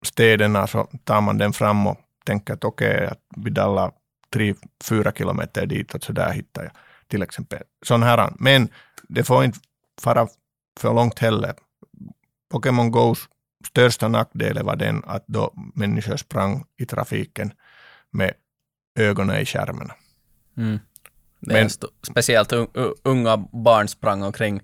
[0.03, 3.91] städerna så tar man den fram och tänker att okej, okay, att Vidalla
[4.33, 6.71] tre, fyra kilometer ditåt, så där hittar jag
[7.07, 8.33] till exempel sån här.
[8.39, 8.69] Men
[9.09, 9.59] det får inte
[10.01, 10.27] fara
[10.79, 11.53] för långt heller.
[12.51, 13.19] Pokémon Go's
[13.67, 17.53] största nackdel var den att då människor sprang i trafiken
[18.11, 18.33] med
[18.99, 19.91] ögonen i skärmen.
[20.57, 20.79] Mm.
[21.39, 21.69] Men,
[22.01, 22.53] speciellt
[23.03, 24.61] unga barn sprang omkring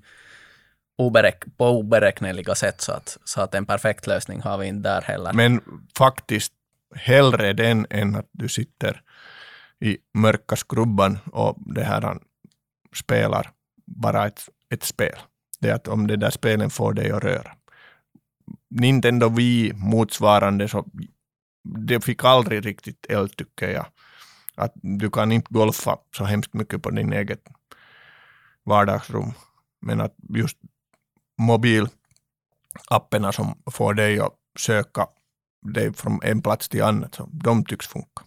[1.00, 5.02] oberäk på oberäkneliga sätt så att, så att en perfekt lösning har vi inte där
[5.02, 5.34] heller.
[5.34, 5.62] Men
[5.98, 6.54] faktiskt
[6.96, 9.02] hellre den än att du sitter
[9.80, 12.20] i mörka skrubban och det här
[12.96, 13.50] spelar
[13.86, 15.16] bara ett, ett spel.
[15.60, 17.52] Det är att om det där spelen får dig att röra.
[18.70, 20.86] Nintendo Wii motsvarande så
[21.64, 23.86] det fick aldrig riktigt eld tycker jag.
[24.56, 27.44] Att du kan inte golfa så hemskt mycket på din eget
[28.66, 29.34] vardagsrum.
[29.82, 30.58] Men att just
[31.40, 35.08] mobilapparna som får dig att söka
[35.62, 38.24] dig från en plats till annat, så de tycks funka.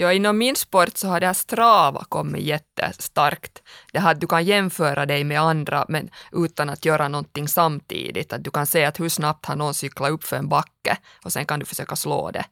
[0.00, 3.62] Ja, inom min sport så har det här Strava kommit jättestarkt.
[3.92, 8.32] Det här att du kan jämföra dig med andra men utan att göra någonting samtidigt.
[8.32, 11.32] Att du kan se att hur snabbt har någon cyklat upp för en backe och
[11.32, 12.44] sen kan du försöka slå det.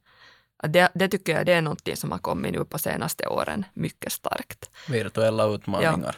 [0.62, 4.12] Det, det tycker jag det är någonting som har kommit nu på senaste åren mycket
[4.12, 4.70] starkt.
[4.88, 6.00] Virtuella utmaningar.
[6.04, 6.12] Ja.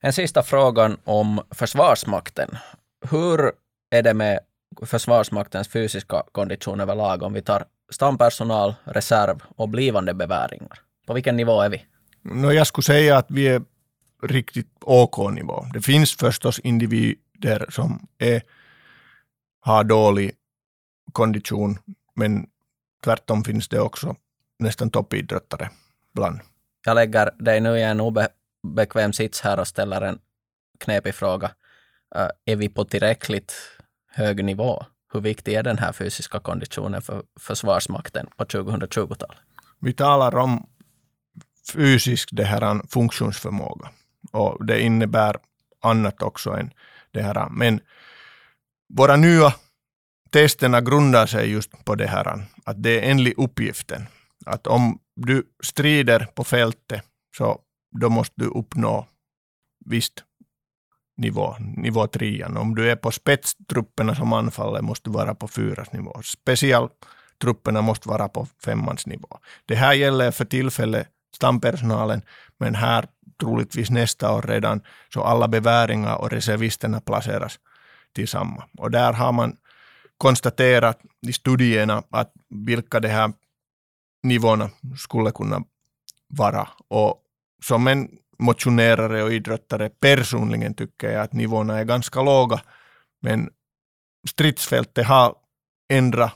[0.00, 2.58] En sista frågan om Försvarsmakten.
[3.00, 3.52] Hur
[3.90, 4.40] är det med
[4.82, 10.80] Försvarsmaktens fysiska kondition överlag om vi tar stampersonal, reserv och blivande beväringar?
[11.06, 11.84] På vilken nivå är vi?
[12.22, 13.62] No, jag skulle säga att vi är
[14.22, 15.66] riktigt OK-nivå.
[15.72, 18.42] det finns förstås individer som är,
[19.60, 20.32] har dålig
[21.12, 21.78] kondition,
[22.14, 22.46] men
[23.04, 24.16] tvärtom finns det också
[24.58, 25.70] nästan toppidrottare
[26.14, 26.40] bland.
[26.86, 30.18] Jag lägger dig nu i en obekväm sits här och ställer en
[30.78, 31.50] knepig fråga.
[32.16, 33.54] Uh, är vi på tillräckligt
[34.10, 34.84] hög nivå?
[35.12, 39.38] Hur viktig är den här fysiska konditionen för Försvarsmakten på 2020-talet?
[39.80, 40.66] Vi talar om
[41.72, 43.88] fysisk det här funktionsförmåga
[44.32, 45.36] och det innebär
[45.80, 46.70] annat också än
[47.10, 47.48] det här.
[47.50, 47.80] Men
[48.88, 49.54] våra nya
[50.30, 54.06] testerna grundar sig just på det här att det är enligt uppgiften
[54.46, 57.02] att om du strider på fältet
[57.36, 57.60] så
[58.00, 59.06] då måste du uppnå
[59.84, 60.24] visst
[61.18, 62.56] nivå, nivå trean.
[62.56, 66.20] Om du är på spetstrupperna som anfaller måste du vara på fyras nivå.
[66.22, 69.38] Specialtrupperna måste vara på femmans nivå.
[69.66, 72.22] Det här gäller för tillfället stampersonalen,
[72.58, 73.06] men här
[73.40, 74.80] troligtvis nästa år redan,
[75.14, 77.58] så alla beväringar och reservisterna placeras
[78.12, 78.70] tillsammans.
[78.78, 79.56] Och där har man
[80.18, 83.32] konstaterat i studierna att vilka de här
[84.22, 85.64] nivåerna skulle kunna
[86.28, 86.68] vara.
[86.88, 87.22] Och
[87.62, 88.08] som en
[88.38, 92.60] motionerare och idrottare personligen tycker jag att nivåerna är ganska låga.
[93.20, 93.50] Men
[94.28, 95.34] stridsfältet har
[95.92, 96.34] ändrat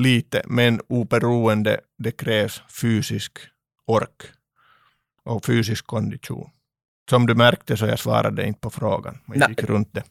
[0.00, 3.38] lite, men oberoende det krävs fysisk
[3.86, 4.22] ork
[5.24, 6.50] och fysisk kondition.
[7.10, 9.18] Som du märkte så jag svarade inte på frågan.
[9.26, 10.02] Jag gick runt det.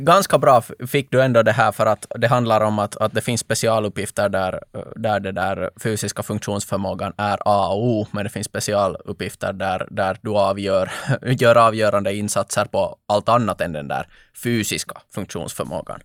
[0.00, 3.20] Ganska bra fick du ändå det här för att det handlar om att, att det
[3.20, 4.62] finns specialuppgifter där,
[4.96, 10.18] där det där fysiska funktionsförmågan är A och O, men det finns specialuppgifter där, där
[10.22, 10.92] du avgör,
[11.22, 14.08] gör avgörande insatser på allt annat än den där
[14.44, 16.00] fysiska funktionsförmågan.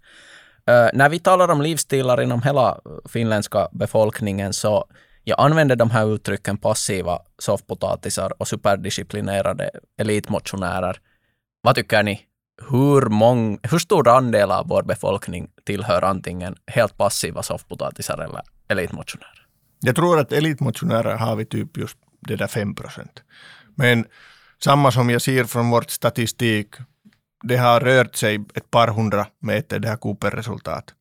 [0.69, 2.79] Uh, när vi talar om livsstilar inom hela
[3.09, 4.85] finländska befolkningen så
[5.23, 10.99] jag använder de här uttrycken passiva soffpotatisar och superdisciplinerade elitmotionärer.
[11.61, 12.27] Vad tycker ni?
[12.69, 19.47] Hur, mång, hur stor andel av vår befolkning tillhör antingen helt passiva soffpotatisar eller elitmotionärer?
[19.79, 23.23] Jag tror att elitmotionärer har vi typ just det där 5 procent.
[23.75, 24.05] Men
[24.59, 26.75] samma som jag ser från vår statistik,
[27.43, 30.93] det har rört sig ett par hundra meter, det här Cooper-resultat.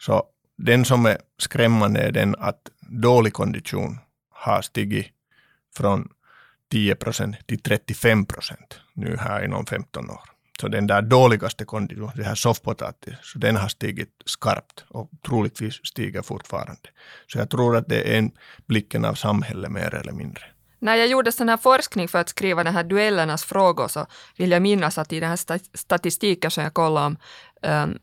[0.00, 0.22] Så
[0.58, 3.98] den som är skrämmande är den att dålig kondition
[4.30, 5.06] har stigit
[5.76, 6.08] från
[6.70, 10.33] 10 procent till 35 procent nu här inom 15 år.
[10.60, 15.74] Så den där dåligaste konditionen, det här soffpotatis, så den har stigit skarpt och troligtvis
[15.86, 16.88] stiger fortfarande.
[17.26, 18.30] Så jag tror att det är en
[18.66, 20.44] blicken av samhället mer eller mindre.
[20.78, 24.50] När jag gjorde sån här forskning för att skriva den här duellernas frågor så vill
[24.50, 27.16] jag minnas att i den här statistiken som jag kollade om
[27.62, 27.98] um,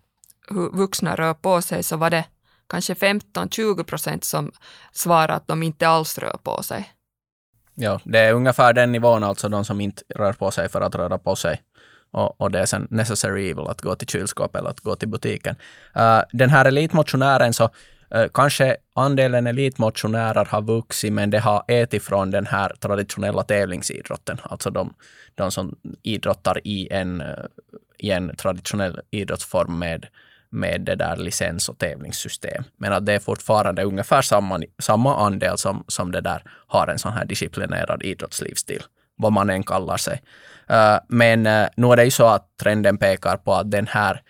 [0.49, 2.25] hur vuxna rör på sig så var det
[2.69, 4.51] kanske 15-20 procent som
[4.91, 6.93] svarar att de inte alls rör på sig.
[7.75, 10.95] Ja, det är ungefär den nivån, alltså de som inte rör på sig för att
[10.95, 11.61] röra på sig.
[12.11, 15.09] Och, och det är sen necessary evil att gå till kylskåpet eller att gå till
[15.09, 15.55] butiken.
[15.97, 17.63] Uh, den här elitmotionären så
[18.15, 24.37] uh, kanske andelen elitmotionärer har vuxit, men det har ätit från den här traditionella tävlingsidrotten.
[24.43, 24.93] Alltså de,
[25.35, 27.45] de som idrottar i en, eh,
[27.97, 30.07] i en traditionell idrottsform med
[30.51, 32.63] med det där licens och tävlingssystem.
[32.77, 36.99] Men att det är fortfarande ungefär samma, samma andel som, som det där har en
[36.99, 38.83] sån här disciplinerad idrottslivsstil,
[39.21, 40.21] vad man än kallar sig.
[40.71, 44.21] Eh, men eh, nu är det ju så att trenden pekar på att den här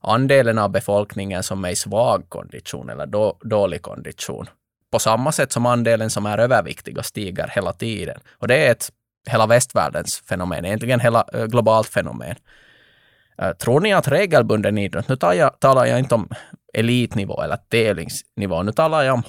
[0.00, 4.46] andelen av befolkningen som är i svag kondition eller då, dålig kondition,
[4.92, 8.20] på samma sätt som andelen som är överviktiga stiger hela tiden.
[8.38, 8.90] Och det är ett
[9.30, 12.36] hela västvärldens fenomen, egentligen hela eh, globalt fenomen.
[13.58, 16.28] Tror ni att regelbunden idrott, nu talar jag, talar jag inte om
[16.74, 19.22] elitnivå eller tävlingsnivå, nu talar jag om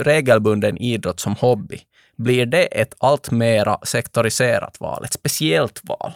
[0.00, 1.80] regelbunden idrott som hobby.
[2.22, 6.12] Blir det ett allt mera sektoriserat val, ett speciellt val?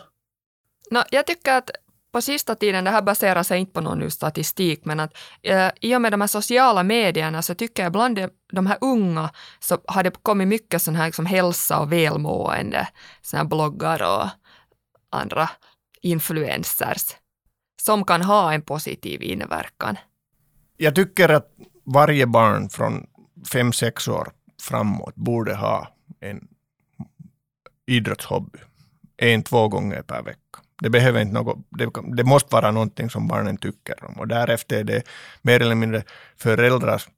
[0.90, 1.70] No, jag tycker att
[2.12, 5.96] på sista tiden, det här baserar sig inte på någon statistik, men att eh, i
[5.96, 9.30] och med de här sociala medierna så tycker jag bland de, de här unga
[9.60, 12.88] så har det kommit mycket sån här liksom hälsa och välmående,
[13.22, 14.28] såna här bloggar och
[15.10, 15.50] andra
[16.02, 17.16] influencers
[17.82, 19.96] som kan ha en positiv inverkan.
[20.76, 21.50] Jag tycker att
[21.84, 23.06] varje barn från
[23.52, 24.28] fem sex år
[24.62, 26.48] framåt borde ha en
[27.86, 28.58] idrottshobby.
[29.16, 30.60] En, två gånger per vecka.
[30.82, 34.14] Det behöver inte något, det, det, måste vara någonting som barnen tycker om.
[34.14, 35.02] Och därefter är det
[35.42, 36.02] mer eller mindre
[36.36, 37.08] föräldrars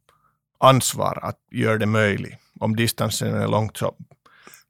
[0.59, 2.39] ansvar att göra det möjligt.
[2.61, 3.95] Om distansen är långt så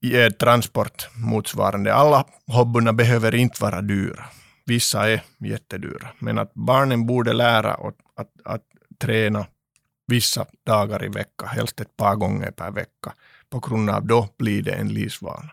[0.01, 1.95] ger transport motsvarande.
[1.95, 4.25] Alla hobbyerna behöver inte vara dyra.
[4.67, 6.09] Vissa är jättedyra.
[6.19, 8.63] Men att barnen borde lära att, att, att
[8.99, 9.47] träna
[10.07, 13.13] vissa dagar i veckan, helst ett par gånger per vecka.
[13.51, 15.51] På grund av då blir det en livsvana.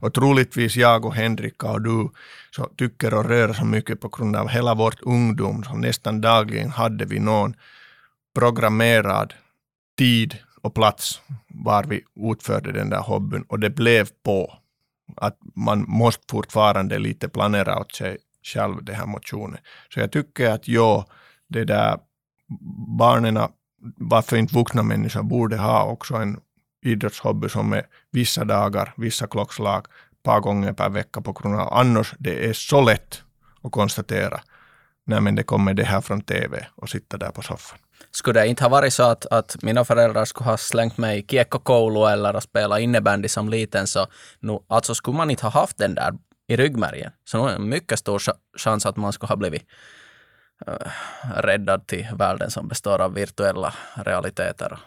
[0.00, 2.10] Och troligtvis jag och Henrika och du
[2.50, 5.64] så tycker och rör så mycket på grund av hela vårt ungdom.
[5.64, 7.54] Så nästan dagligen hade vi någon
[8.34, 9.34] programmerad
[9.98, 14.58] tid och plats var vi utförde den där hobbyn och det blev på
[15.16, 19.58] att man måste fortfarande lite planera åt sig själv den här motionen.
[19.94, 21.06] Så jag tycker att ja,
[21.48, 21.98] det där
[22.98, 23.38] barnen,
[23.96, 26.40] varför inte vuxna människor borde ha också en
[26.88, 29.86] idrottshobby som är vissa dagar, vissa klockslag,
[30.22, 33.22] par gånger per vecka på grund av annars det är så lätt
[33.62, 34.40] att konstatera
[35.08, 37.78] Nej, men det kommer det här från TV och sitta där på soffan.
[38.10, 41.26] Skulle det inte ha varit så att, att mina föräldrar skulle ha slängt mig i
[41.26, 44.06] kiekkokoulu eller att spela innebandy som liten så
[44.40, 46.14] nu, alltså skulle man inte ha haft den där
[46.48, 47.12] i ryggmärgen.
[47.24, 48.22] Så nu är det en mycket stor
[48.58, 49.62] chans att man skulle ha blivit
[50.68, 50.74] uh,
[51.36, 54.78] räddad till världen som består av virtuella realiteter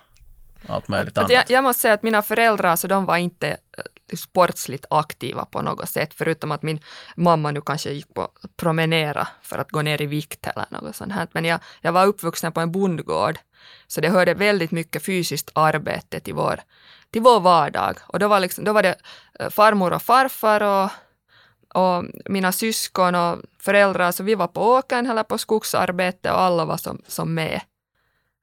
[0.67, 1.31] allt möjligt annat.
[1.31, 5.61] Jag, jag, måste säga att mina föräldrar, så de var inte eh, sportsligt aktiva på
[5.61, 6.79] något sätt, förutom att min
[7.15, 11.13] mamma nu kanske gick på promenera för att gå ner i vikt eller något sånt
[11.13, 11.27] här.
[11.31, 13.39] Men jag, jag var uppvuxen på en bondgård,
[13.87, 16.59] så det hörde väldigt mycket fysiskt arbete till vår,
[17.11, 17.97] till vår vardag.
[18.07, 18.95] Och då var, liksom, då var det
[19.39, 20.91] eh, farmor och farfar och
[21.73, 26.65] och mina syskon och föräldrar, så vi var på åkern eller på skogsarbete och alla
[26.65, 27.61] var som, som med.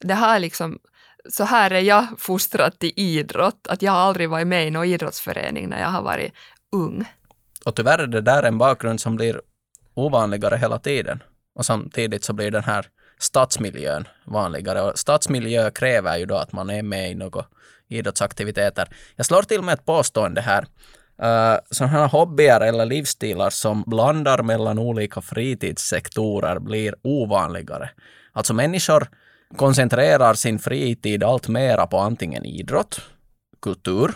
[0.00, 0.78] Det här liksom
[1.28, 4.86] så här är jag fostrad till idrott, att jag har aldrig varit med i någon
[4.86, 6.32] idrottsförening när jag har varit
[6.72, 7.04] ung.
[7.64, 9.40] Och tyvärr är det där en bakgrund som blir
[9.94, 11.22] ovanligare hela tiden.
[11.54, 12.86] Och samtidigt så blir den här
[13.18, 14.82] stadsmiljön vanligare.
[14.82, 17.44] Och stadsmiljö kräver ju då att man är med i några
[17.88, 18.88] idrottsaktiviteter.
[19.16, 20.66] Jag slår till med ett påstående här.
[21.22, 27.90] Eh, uh, sådana här hobbyer eller livsstilar som blandar mellan olika fritidssektorer blir ovanligare.
[28.32, 29.08] Alltså människor
[29.56, 33.00] koncentrerar sin fritid allt mera på antingen idrott,
[33.62, 34.12] kultur,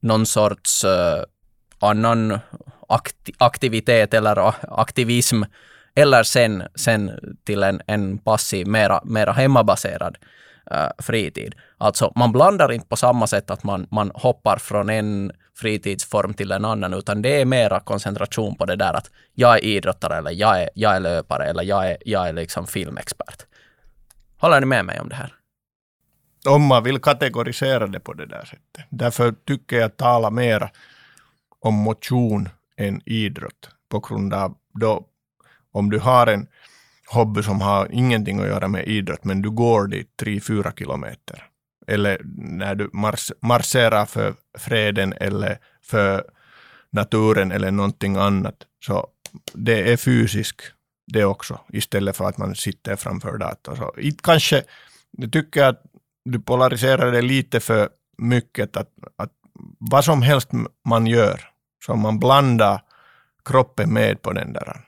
[0.00, 1.22] någon sorts uh,
[1.80, 2.38] annan
[2.88, 5.42] akti aktivitet eller aktivism
[5.94, 7.10] eller sen, sen
[7.44, 10.16] till en, en passiv, mera, mera hemmabaserad
[10.72, 11.54] uh, fritid.
[11.78, 16.52] Alltså man blandar inte på samma sätt att man, man hoppar från en fritidsform till
[16.52, 20.30] en annan, utan det är mera koncentration på det där att jag är idrottare eller
[20.30, 23.47] jag är, jag är löpare eller jag är, jag är liksom filmexpert.
[24.40, 25.34] Håller ni med mig om det här?
[26.48, 28.86] Om man vill kategorisera det på det där sättet.
[28.90, 30.70] Därför tycker jag tala mer
[31.60, 33.70] om motion än idrott.
[33.88, 35.04] På grund av då,
[35.72, 36.46] om du har en
[37.06, 41.46] hobby som har ingenting att göra med idrott, men du går dit 3-4 kilometer.
[41.86, 46.24] Eller när du mars marscherar för freden eller för
[46.90, 48.56] naturen eller någonting annat.
[48.86, 49.06] Så
[49.52, 50.60] det är fysisk
[51.12, 53.76] det också, istället för att man sitter framför datorn.
[53.76, 53.92] Så
[54.22, 54.64] kanske,
[55.10, 55.82] jag tycker att
[56.24, 57.88] du polariserar det lite för
[58.18, 59.32] mycket, att, att
[59.78, 60.48] vad som helst
[60.88, 61.40] man gör,
[61.86, 62.80] så man blandar
[63.44, 64.80] kroppen med på den där.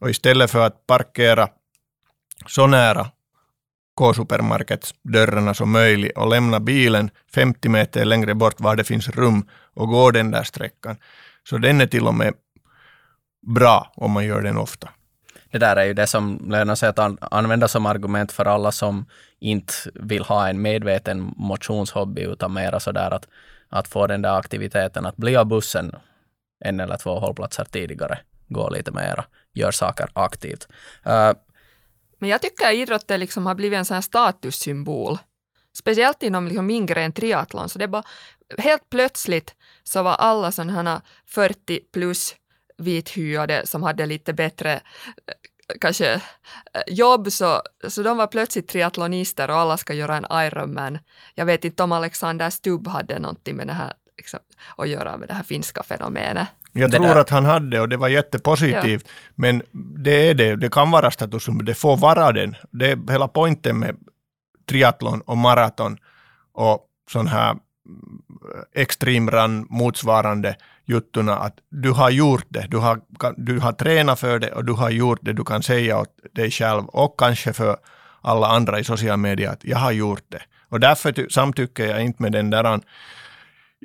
[0.00, 1.48] Och istället för att parkera
[2.46, 3.10] så nära
[3.96, 9.48] K-supermarkets dörrarna som möjligt och lämna bilen 50 meter längre bort var det finns rum
[9.74, 10.96] och gå den där sträckan.
[11.48, 12.34] Så den är till och med
[13.46, 14.88] bra om man gör den ofta
[15.54, 18.72] det där är ju det som lönar sig att an använda som argument för alla
[18.72, 19.06] som
[19.38, 23.28] inte vill ha en medveten motionshobby utan mera sådär att,
[23.68, 25.96] att få den där aktiviteten att bli av bussen
[26.64, 30.68] en eller två hållplatser tidigare, gå lite mera, gör saker aktivt.
[31.06, 31.32] Uh,
[32.18, 35.18] Men jag tycker att idrotten liksom har blivit en sån här statussymbol.
[35.72, 37.68] Speciellt inom liksom min gren triathlon.
[37.68, 38.02] Så det bara,
[38.58, 42.34] helt plötsligt så var alla sådana här 40 plus
[42.76, 44.80] vithyade som hade lite bättre eh,
[45.80, 46.20] kanske eh,
[46.86, 50.98] jobb, så, så de var plötsligt triathlonister och alla ska göra en Ironman.
[51.34, 54.40] Jag vet inte om Alexander Stubb hade någonting med det här liksom,
[54.76, 56.48] att göra med det här finska fenomenet.
[56.72, 57.16] Jag tror där.
[57.16, 59.04] att han hade och det var jättepositivt.
[59.06, 59.12] Ja.
[59.34, 59.62] Men
[60.04, 62.56] det är det, det kan vara status, det får vara den.
[62.70, 63.96] Det är hela poängen med
[64.68, 65.98] triathlon och maraton
[66.52, 67.60] och sån här mm,
[68.74, 70.56] extremrun motsvarande
[70.86, 73.00] juttuna att du har gjort det, du har,
[73.36, 76.50] du har tränat för det och du har gjort det, du kan säga åt dig
[76.50, 77.76] själv och kanske för
[78.20, 80.42] alla andra i sociala medier att jag har gjort det.
[80.68, 82.80] Och därför samtycker jag inte med den där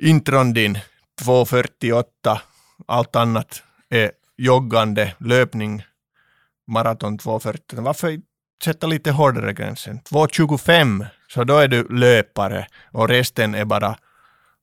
[0.02, 0.78] intron din
[1.22, 2.38] 2.48,
[2.86, 5.82] allt annat är joggande, löpning,
[6.66, 7.80] maraton 2.40.
[7.82, 8.20] Varför
[8.64, 10.00] sätta lite hårdare gränsen?
[10.00, 13.96] 2.25, så då är du löpare och resten är bara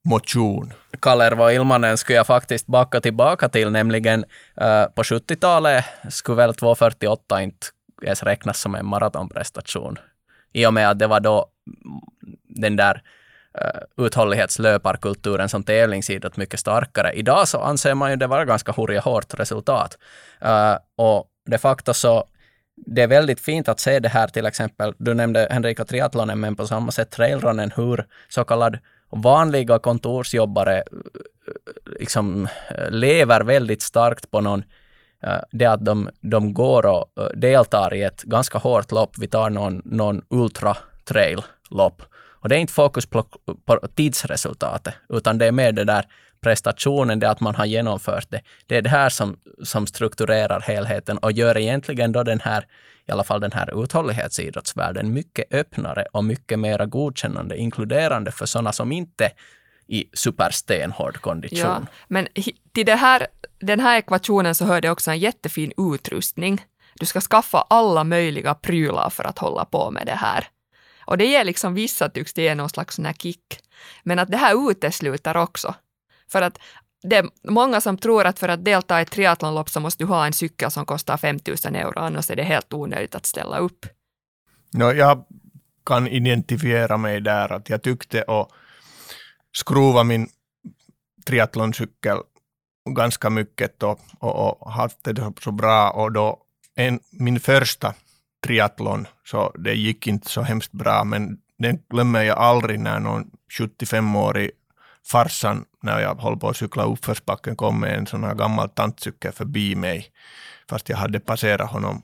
[0.08, 0.72] motion.
[1.00, 4.24] Kalervo Ilmanen skulle jag faktiskt backa tillbaka till, nämligen
[4.60, 7.66] eh, på 70-talet skulle väl 2.48 inte
[8.02, 9.98] ens räknas som en maratonprestation.
[10.52, 12.00] I och med att det var då mm,
[12.48, 13.02] den där
[13.60, 17.12] eh, uthållighetslöparkulturen som tävlingsidrott mycket starkare.
[17.12, 19.98] Idag så anser man ju det vara ganska hurja hårt resultat.
[20.40, 22.24] Eh, och de facto så
[22.86, 26.56] det är väldigt fint att se det här till exempel, du nämnde Henrika triathlonen, men
[26.56, 28.78] på samma sätt trailrunnen, hur så kallad
[29.10, 30.82] vanliga kontorsjobbare eh,
[32.00, 34.64] liksom eh, lever väldigt starkt på någon
[35.22, 39.18] eh, det att de, de går och deltar i ett ganska hårt lopp.
[39.18, 42.02] Vi tar någon, någon ultra trail lopp.
[42.40, 43.26] Och det är inte fokus på,
[43.64, 46.04] på tidsresultatet, utan det är mer det där
[46.40, 48.40] prestationen, det att man har genomfört det.
[48.66, 52.66] Det är det här som, som strukturerar helheten och gör egentligen då den här,
[53.08, 58.72] i alla fall den här uthållighetsidrottsvärlden mycket öppnare och mycket mer godkännande, inkluderande för sådana
[58.72, 59.30] som inte
[59.86, 61.58] i superstenhård kondition.
[61.58, 62.28] Ja, men
[62.72, 63.26] till det här,
[63.60, 66.64] den här ekvationen så hör det också en jättefin utrustning.
[66.94, 70.46] Du ska skaffa alla möjliga prylar för att hålla på med det här.
[71.00, 73.58] Och det ger liksom vissa tycks det ge någon slags sån här kick.
[74.02, 75.74] Men att det här utesluter också
[76.28, 76.58] för att
[77.02, 80.08] det är många som tror att för att delta i ett triathlonlopp så måste du
[80.08, 83.86] ha en cykel som kostar 5000 euro, annars är det helt onödigt att ställa upp.
[84.72, 85.24] No, jag
[85.86, 88.48] kan identifiera mig där, att jag tyckte att
[89.52, 90.28] skruva min
[91.24, 92.18] triathloncykel
[92.90, 96.38] ganska mycket och, och, och haft det så bra och då
[96.74, 97.94] en, min första
[98.44, 103.30] triathlon, så det gick inte så hemskt bra, men den glömmer jag aldrig när någon
[103.58, 104.50] 75-årig
[105.10, 109.32] farsan, när jag höll på att cykla uppförsbacken, kom med en sån här gammal tantcykel
[109.32, 110.06] förbi mig,
[110.70, 112.02] fast jag hade passerat honom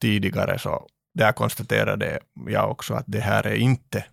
[0.00, 4.04] tidigare, så där konstaterade jag också att det här är inte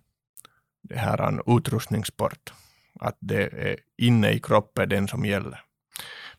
[0.82, 2.54] det här är en utrustningssport,
[3.00, 5.62] att det är inne i kroppen den som gäller.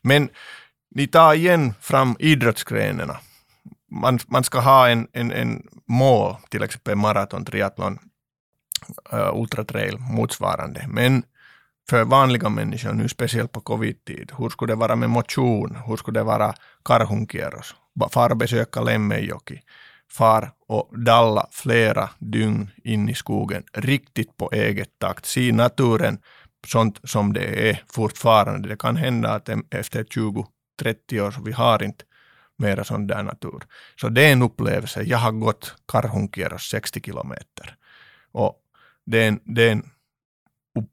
[0.01, 0.29] Men
[0.95, 3.19] ni tar igen fram idrottsgrenarna.
[3.91, 7.99] Man, man ska ha en, en, en mål, till exempel maraton, triathlon,
[9.13, 10.85] uh, ultratrail, motsvarande.
[10.87, 11.23] Men
[11.89, 14.31] för vanliga människor nu, speciellt på covid-tid.
[14.37, 15.77] Hur skulle det vara med motion?
[15.87, 16.53] Hur skulle det vara
[16.85, 17.75] karhunkierros?
[18.11, 19.61] Far och besöka Lemmenjoki.
[20.11, 25.25] Far och dalla flera dygn in i skogen, riktigt på eget takt.
[25.25, 26.19] Se naturen
[26.67, 28.69] sånt som det är fortfarande.
[28.69, 32.03] Det kan hända att efter 20-30 år så vi har inte
[32.57, 33.63] mera sån där natur.
[34.01, 35.03] Så det är en upplevelse.
[35.03, 37.75] Jag har gått karhunkierros 60 kilometer.
[38.31, 38.59] Och
[39.05, 39.89] det är en, det är en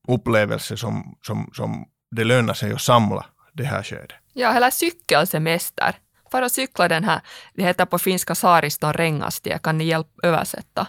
[0.08, 4.12] upplevelse som, som, som det lönar sig att samla det här skedet.
[4.32, 5.94] Ja, eller cykelsemester.
[6.30, 7.20] För att cykla den här,
[7.54, 10.86] det heter på finska Saariston rengastie, kan ni hjälp översätta?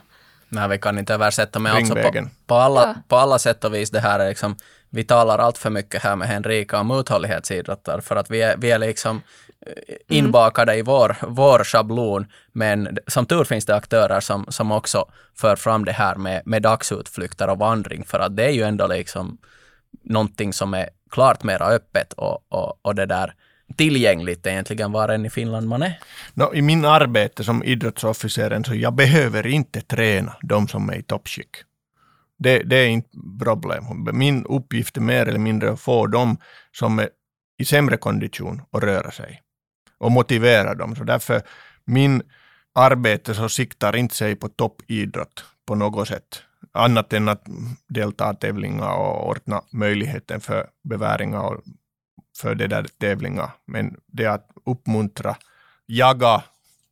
[0.51, 2.95] Nej, vi kan inte översätta, men alltså på, på, alla, ja.
[3.07, 4.55] på alla sätt och vis det här är liksom,
[4.89, 8.71] vi talar allt för mycket här med Henrika om uthållighetsidrottare, för att vi är, vi
[8.71, 9.21] är liksom
[9.65, 15.05] eh, inbakade i vår, vår schablon, men som tur finns det aktörer som, som också
[15.37, 18.87] för fram det här med, med dagsutflykter och vandring, för att det är ju ändå
[18.87, 19.37] liksom
[20.03, 23.33] någonting som är klart mera öppet och, och, och det där
[23.73, 25.99] tillgängligt egentligen var än i Finland man är?
[26.33, 31.03] No, I min arbete som idrottsofficer så jag behöver inte träna de som är i
[31.03, 31.49] toppskick.
[32.39, 33.09] Det, det är inte
[33.39, 33.83] problem.
[34.13, 36.37] Min uppgift är mer eller mindre att få dem
[36.71, 37.09] som är
[37.57, 39.41] i sämre kondition att röra sig
[39.97, 40.95] och motivera dem.
[40.95, 41.41] Så därför
[41.85, 42.21] min
[42.75, 46.43] arbete så siktar inte sig på toppidrott på något sätt.
[46.73, 47.45] Annat än att
[47.87, 51.63] delta i tävlingar och ordna möjligheten för beväringar och
[52.41, 53.51] för det där tävlingar.
[53.65, 55.37] Men det att uppmuntra,
[55.85, 56.43] jaga,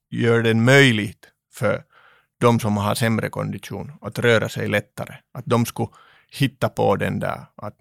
[0.10, 1.84] gör det möjligt för
[2.39, 5.16] de som har sämre kondition att röra sig lättare.
[5.32, 5.89] Att de skulle
[6.32, 7.76] hitta på den där att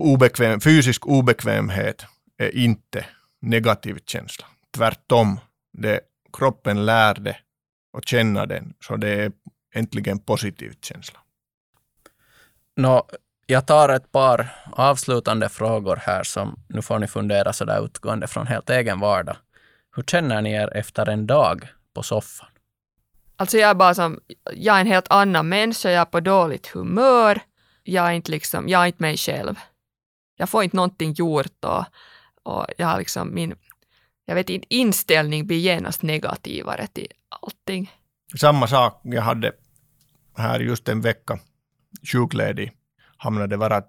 [0.00, 2.04] obekväm, fysisk obekvämhet
[2.38, 3.06] är inte
[3.40, 4.46] negativ känsla.
[4.76, 5.40] Tvärtom,
[5.72, 6.00] det,
[6.32, 7.36] kroppen lär det
[7.92, 9.32] och känna den, så det är
[9.74, 11.18] äntligen positiv känsla.
[12.76, 13.08] Nå,
[13.46, 18.46] jag tar ett par avslutande frågor här som nu får ni fundera sådär utgående från
[18.46, 19.36] helt egen vardag.
[19.96, 22.48] Hur känner ni er efter en dag på soffan?
[23.36, 24.20] Alltså jag är bara som,
[24.52, 27.40] jag är en helt annan människa, jag är på dåligt humör,
[27.82, 29.54] jag är inte liksom, jag är inte mig själv.
[30.36, 31.84] Jag får inte någonting gjort och,
[32.42, 33.54] och jag har liksom min,
[34.24, 37.90] jag vet inte, inställning blir genast negativare till allting.
[38.40, 39.52] Samma sak, jag hade
[40.36, 41.38] här just en vecka
[42.12, 42.72] sjukledig
[43.22, 43.82] hamnade bara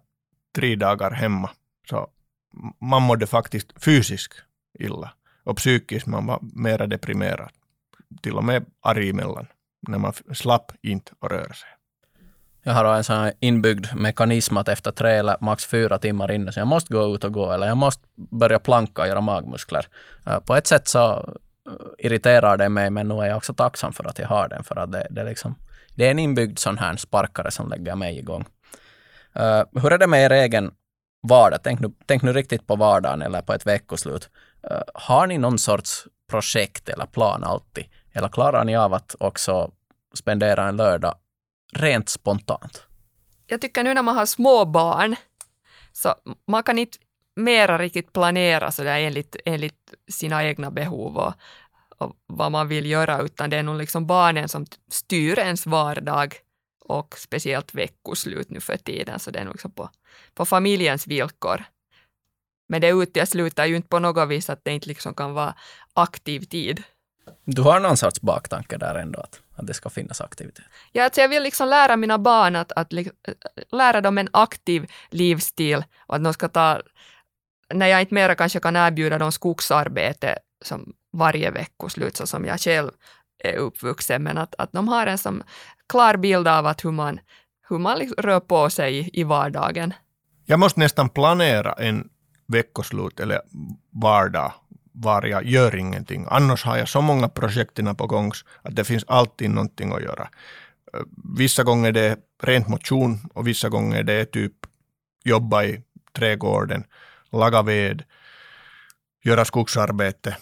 [0.55, 1.49] tre dagar hemma
[1.89, 2.07] Så
[2.81, 4.33] man mådde faktiskt fysiskt
[4.79, 5.13] illa
[5.43, 7.49] och psykiskt man var mera deprimerad.
[8.21, 9.47] Till och med arg emellan
[9.87, 11.69] när man slapp inte att röra sig.
[12.63, 16.59] Jag har en sån inbyggd mekanism att efter tre eller max fyra timmar inne så
[16.59, 19.87] jag måste gå ut och gå eller jag måste börja planka och göra magmuskler.
[20.25, 21.11] Äh, på ett sätt så
[21.67, 24.63] äh, irriterar det mig men nu är jag också tacksam för att jag har den
[24.63, 25.55] för att det, det, liksom,
[25.95, 28.45] det är en inbyggd sån här sparkare som lägger mig igång.
[29.39, 30.71] Uh, hur är det med er egen
[31.27, 31.59] vardag?
[31.63, 34.29] Tänk nu, tänk nu riktigt på vardagen eller på ett veckoslut.
[34.71, 37.85] Uh, har ni någon sorts projekt eller plan alltid?
[38.13, 39.71] Eller klarar ni av att också
[40.13, 41.15] spendera en lördag
[41.73, 42.87] rent spontant?
[43.47, 45.15] Jag tycker nu när man har små barn,
[45.91, 46.15] så
[46.47, 46.97] man kan inte
[47.35, 51.33] mera riktigt planera så där enligt, enligt sina egna behov och,
[51.97, 56.35] och vad man vill göra, utan det är nog liksom barnen som styr ens vardag
[56.85, 59.89] och speciellt veckoslut nu för tiden, så det är nog liksom på,
[60.33, 61.63] på familjens villkor.
[62.69, 65.55] Men det utesluter ju inte på något vis att det inte liksom kan vara
[65.93, 66.83] aktiv tid.
[67.45, 70.65] Du har någon sorts baktanke där ändå, att, att det ska finnas aktivitet?
[70.91, 72.93] Ja, alltså jag vill liksom lära mina barn att, att
[73.71, 76.81] lära dem en aktiv livsstil och att de ska ta,
[77.73, 82.59] när jag inte mera kanske kan erbjuda dem skogsarbete som varje veckoslut så som jag
[82.59, 82.91] själv
[83.43, 85.43] är uppvuxen, men att, att de har en som
[85.89, 87.19] klar bild av att hur man,
[87.69, 89.93] hur man liksom rör på sig i vardagen.
[90.45, 92.09] Jag måste nästan planera en
[92.47, 93.41] veckoslut eller
[93.91, 94.53] vardag
[94.93, 96.25] var jag gör ingenting.
[96.29, 98.31] Annars har jag så många projekt på gång
[98.61, 100.29] att det finns alltid någonting att göra.
[100.93, 100.99] Eh,
[101.37, 104.53] vissa gånger det är rent motion och vissa gånger det är typ
[105.23, 105.81] jobba i
[106.13, 106.83] trädgården,
[107.31, 108.03] laga ved,
[109.23, 110.37] göra skogsarbete.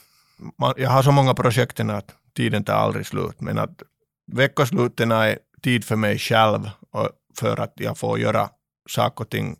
[0.78, 3.84] Jag har så många projekt att tiden tar aldrig slut, men att
[4.32, 8.50] veckosluten är tid för mig själv och för att jag får göra
[8.90, 9.58] saker och ting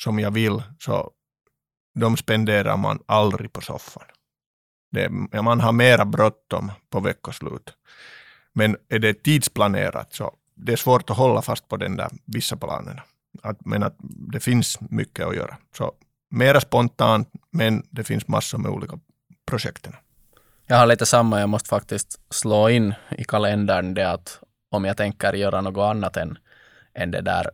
[0.00, 1.10] som jag vill, så
[1.94, 4.04] de spenderar man aldrig på soffan.
[4.92, 5.08] Det,
[5.42, 7.74] man har mera bråttom på veckoslut.
[8.52, 12.56] Men är det tidsplanerat så det är svårt att hålla fast på den där vissa
[12.56, 13.02] planerna.
[13.42, 15.56] Att, men att det finns mycket att göra.
[15.76, 15.92] Så
[16.30, 18.98] mera spontant, men det finns massor med olika
[19.46, 19.92] projekten.
[20.66, 24.40] Jag har lite samma, jag måste faktiskt slå in i kalendern det att
[24.70, 26.38] om jag tänker göra något annat än,
[26.94, 27.50] än det där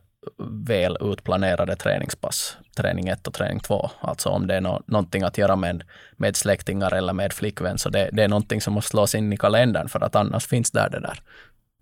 [0.67, 3.89] väl utplanerade träningspass, träning 1 och träning 2.
[3.99, 5.83] Alltså om det är no någonting att göra med,
[6.17, 9.37] med släktingar eller med flickvän, så det, det är någonting som måste slås in i
[9.37, 11.21] kalendern för att annars finns där det där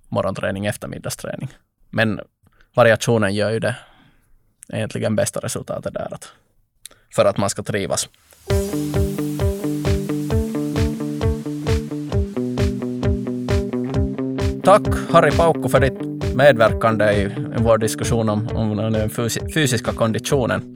[0.07, 1.49] morgonträning, eftermiddagsträning.
[1.89, 2.19] Men
[2.75, 3.75] variationen gör ju det
[4.73, 6.31] egentligen bästa resultatet där, att,
[7.15, 8.09] för att man ska trivas.
[14.69, 19.09] Tack Harry Paukko för ditt medverkande i vår diskussion om, om den
[19.53, 20.75] fysiska konditionen.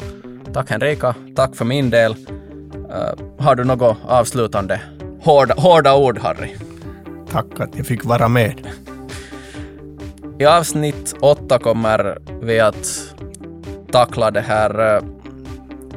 [0.54, 2.12] Tack Henrika, tack för min del.
[2.12, 4.82] Uh, har du något avslutande
[5.22, 6.50] hårda, hårda ord, Harry?
[7.32, 8.68] Tack att jag fick vara med.
[10.40, 13.14] I avsnitt åtta kommer vi att
[13.92, 15.04] tackla det här uh,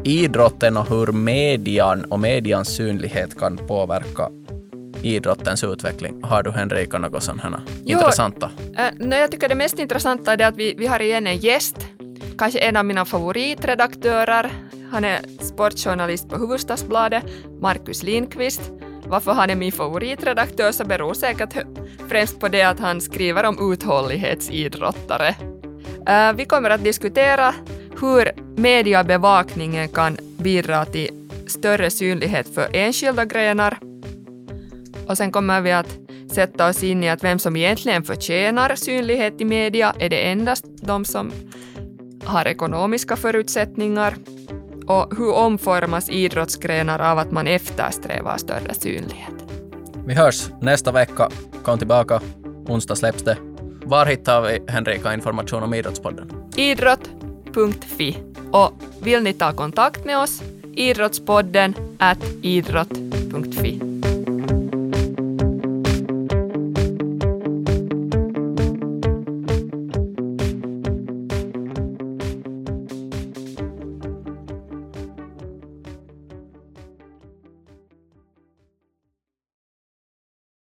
[0.05, 4.29] idrotten och hur median och medians synlighet kan påverka
[5.03, 6.23] idrottens utveckling.
[6.23, 8.51] Har du Henrika något sånt här jo, intressanta?
[8.79, 11.77] Äh, nej, jag tycker det mest intressanta är att vi, vi har igen en gäst,
[12.39, 14.51] kanske en av mina favoritredaktörer.
[14.91, 17.25] Han är sportjournalist på Hufvudstadsbladet,
[17.61, 18.61] Markus Lindqvist.
[19.07, 21.57] Varför han är min favoritredaktör så beror säkert
[22.09, 25.35] främst på det att han skriver om uthållighetsidrottare.
[26.07, 27.55] Äh, vi kommer att diskutera
[28.01, 31.09] hur mediebevakningen kan bidra till
[31.47, 33.79] större synlighet för enskilda grenar
[35.09, 35.99] och sen kommer vi att
[36.35, 39.95] sätta oss in i att vem som egentligen förtjänar synlighet i media.
[39.99, 41.33] Är det endast de som
[42.25, 44.17] har ekonomiska förutsättningar?
[44.87, 49.35] Och hur omformas idrottsgrenar av att man eftersträvar större synlighet?
[50.07, 51.31] Vi hörs nästa vecka.
[51.65, 52.21] Kom tillbaka.
[52.69, 53.37] Onsdag släpps det.
[53.85, 56.31] Var hittar vi Henrika information om Idrottspodden?
[56.57, 58.19] Idrott.fi.
[58.53, 60.43] Och vill ni ta kontakt med oss?
[60.75, 62.93] Idrottspodden at idrott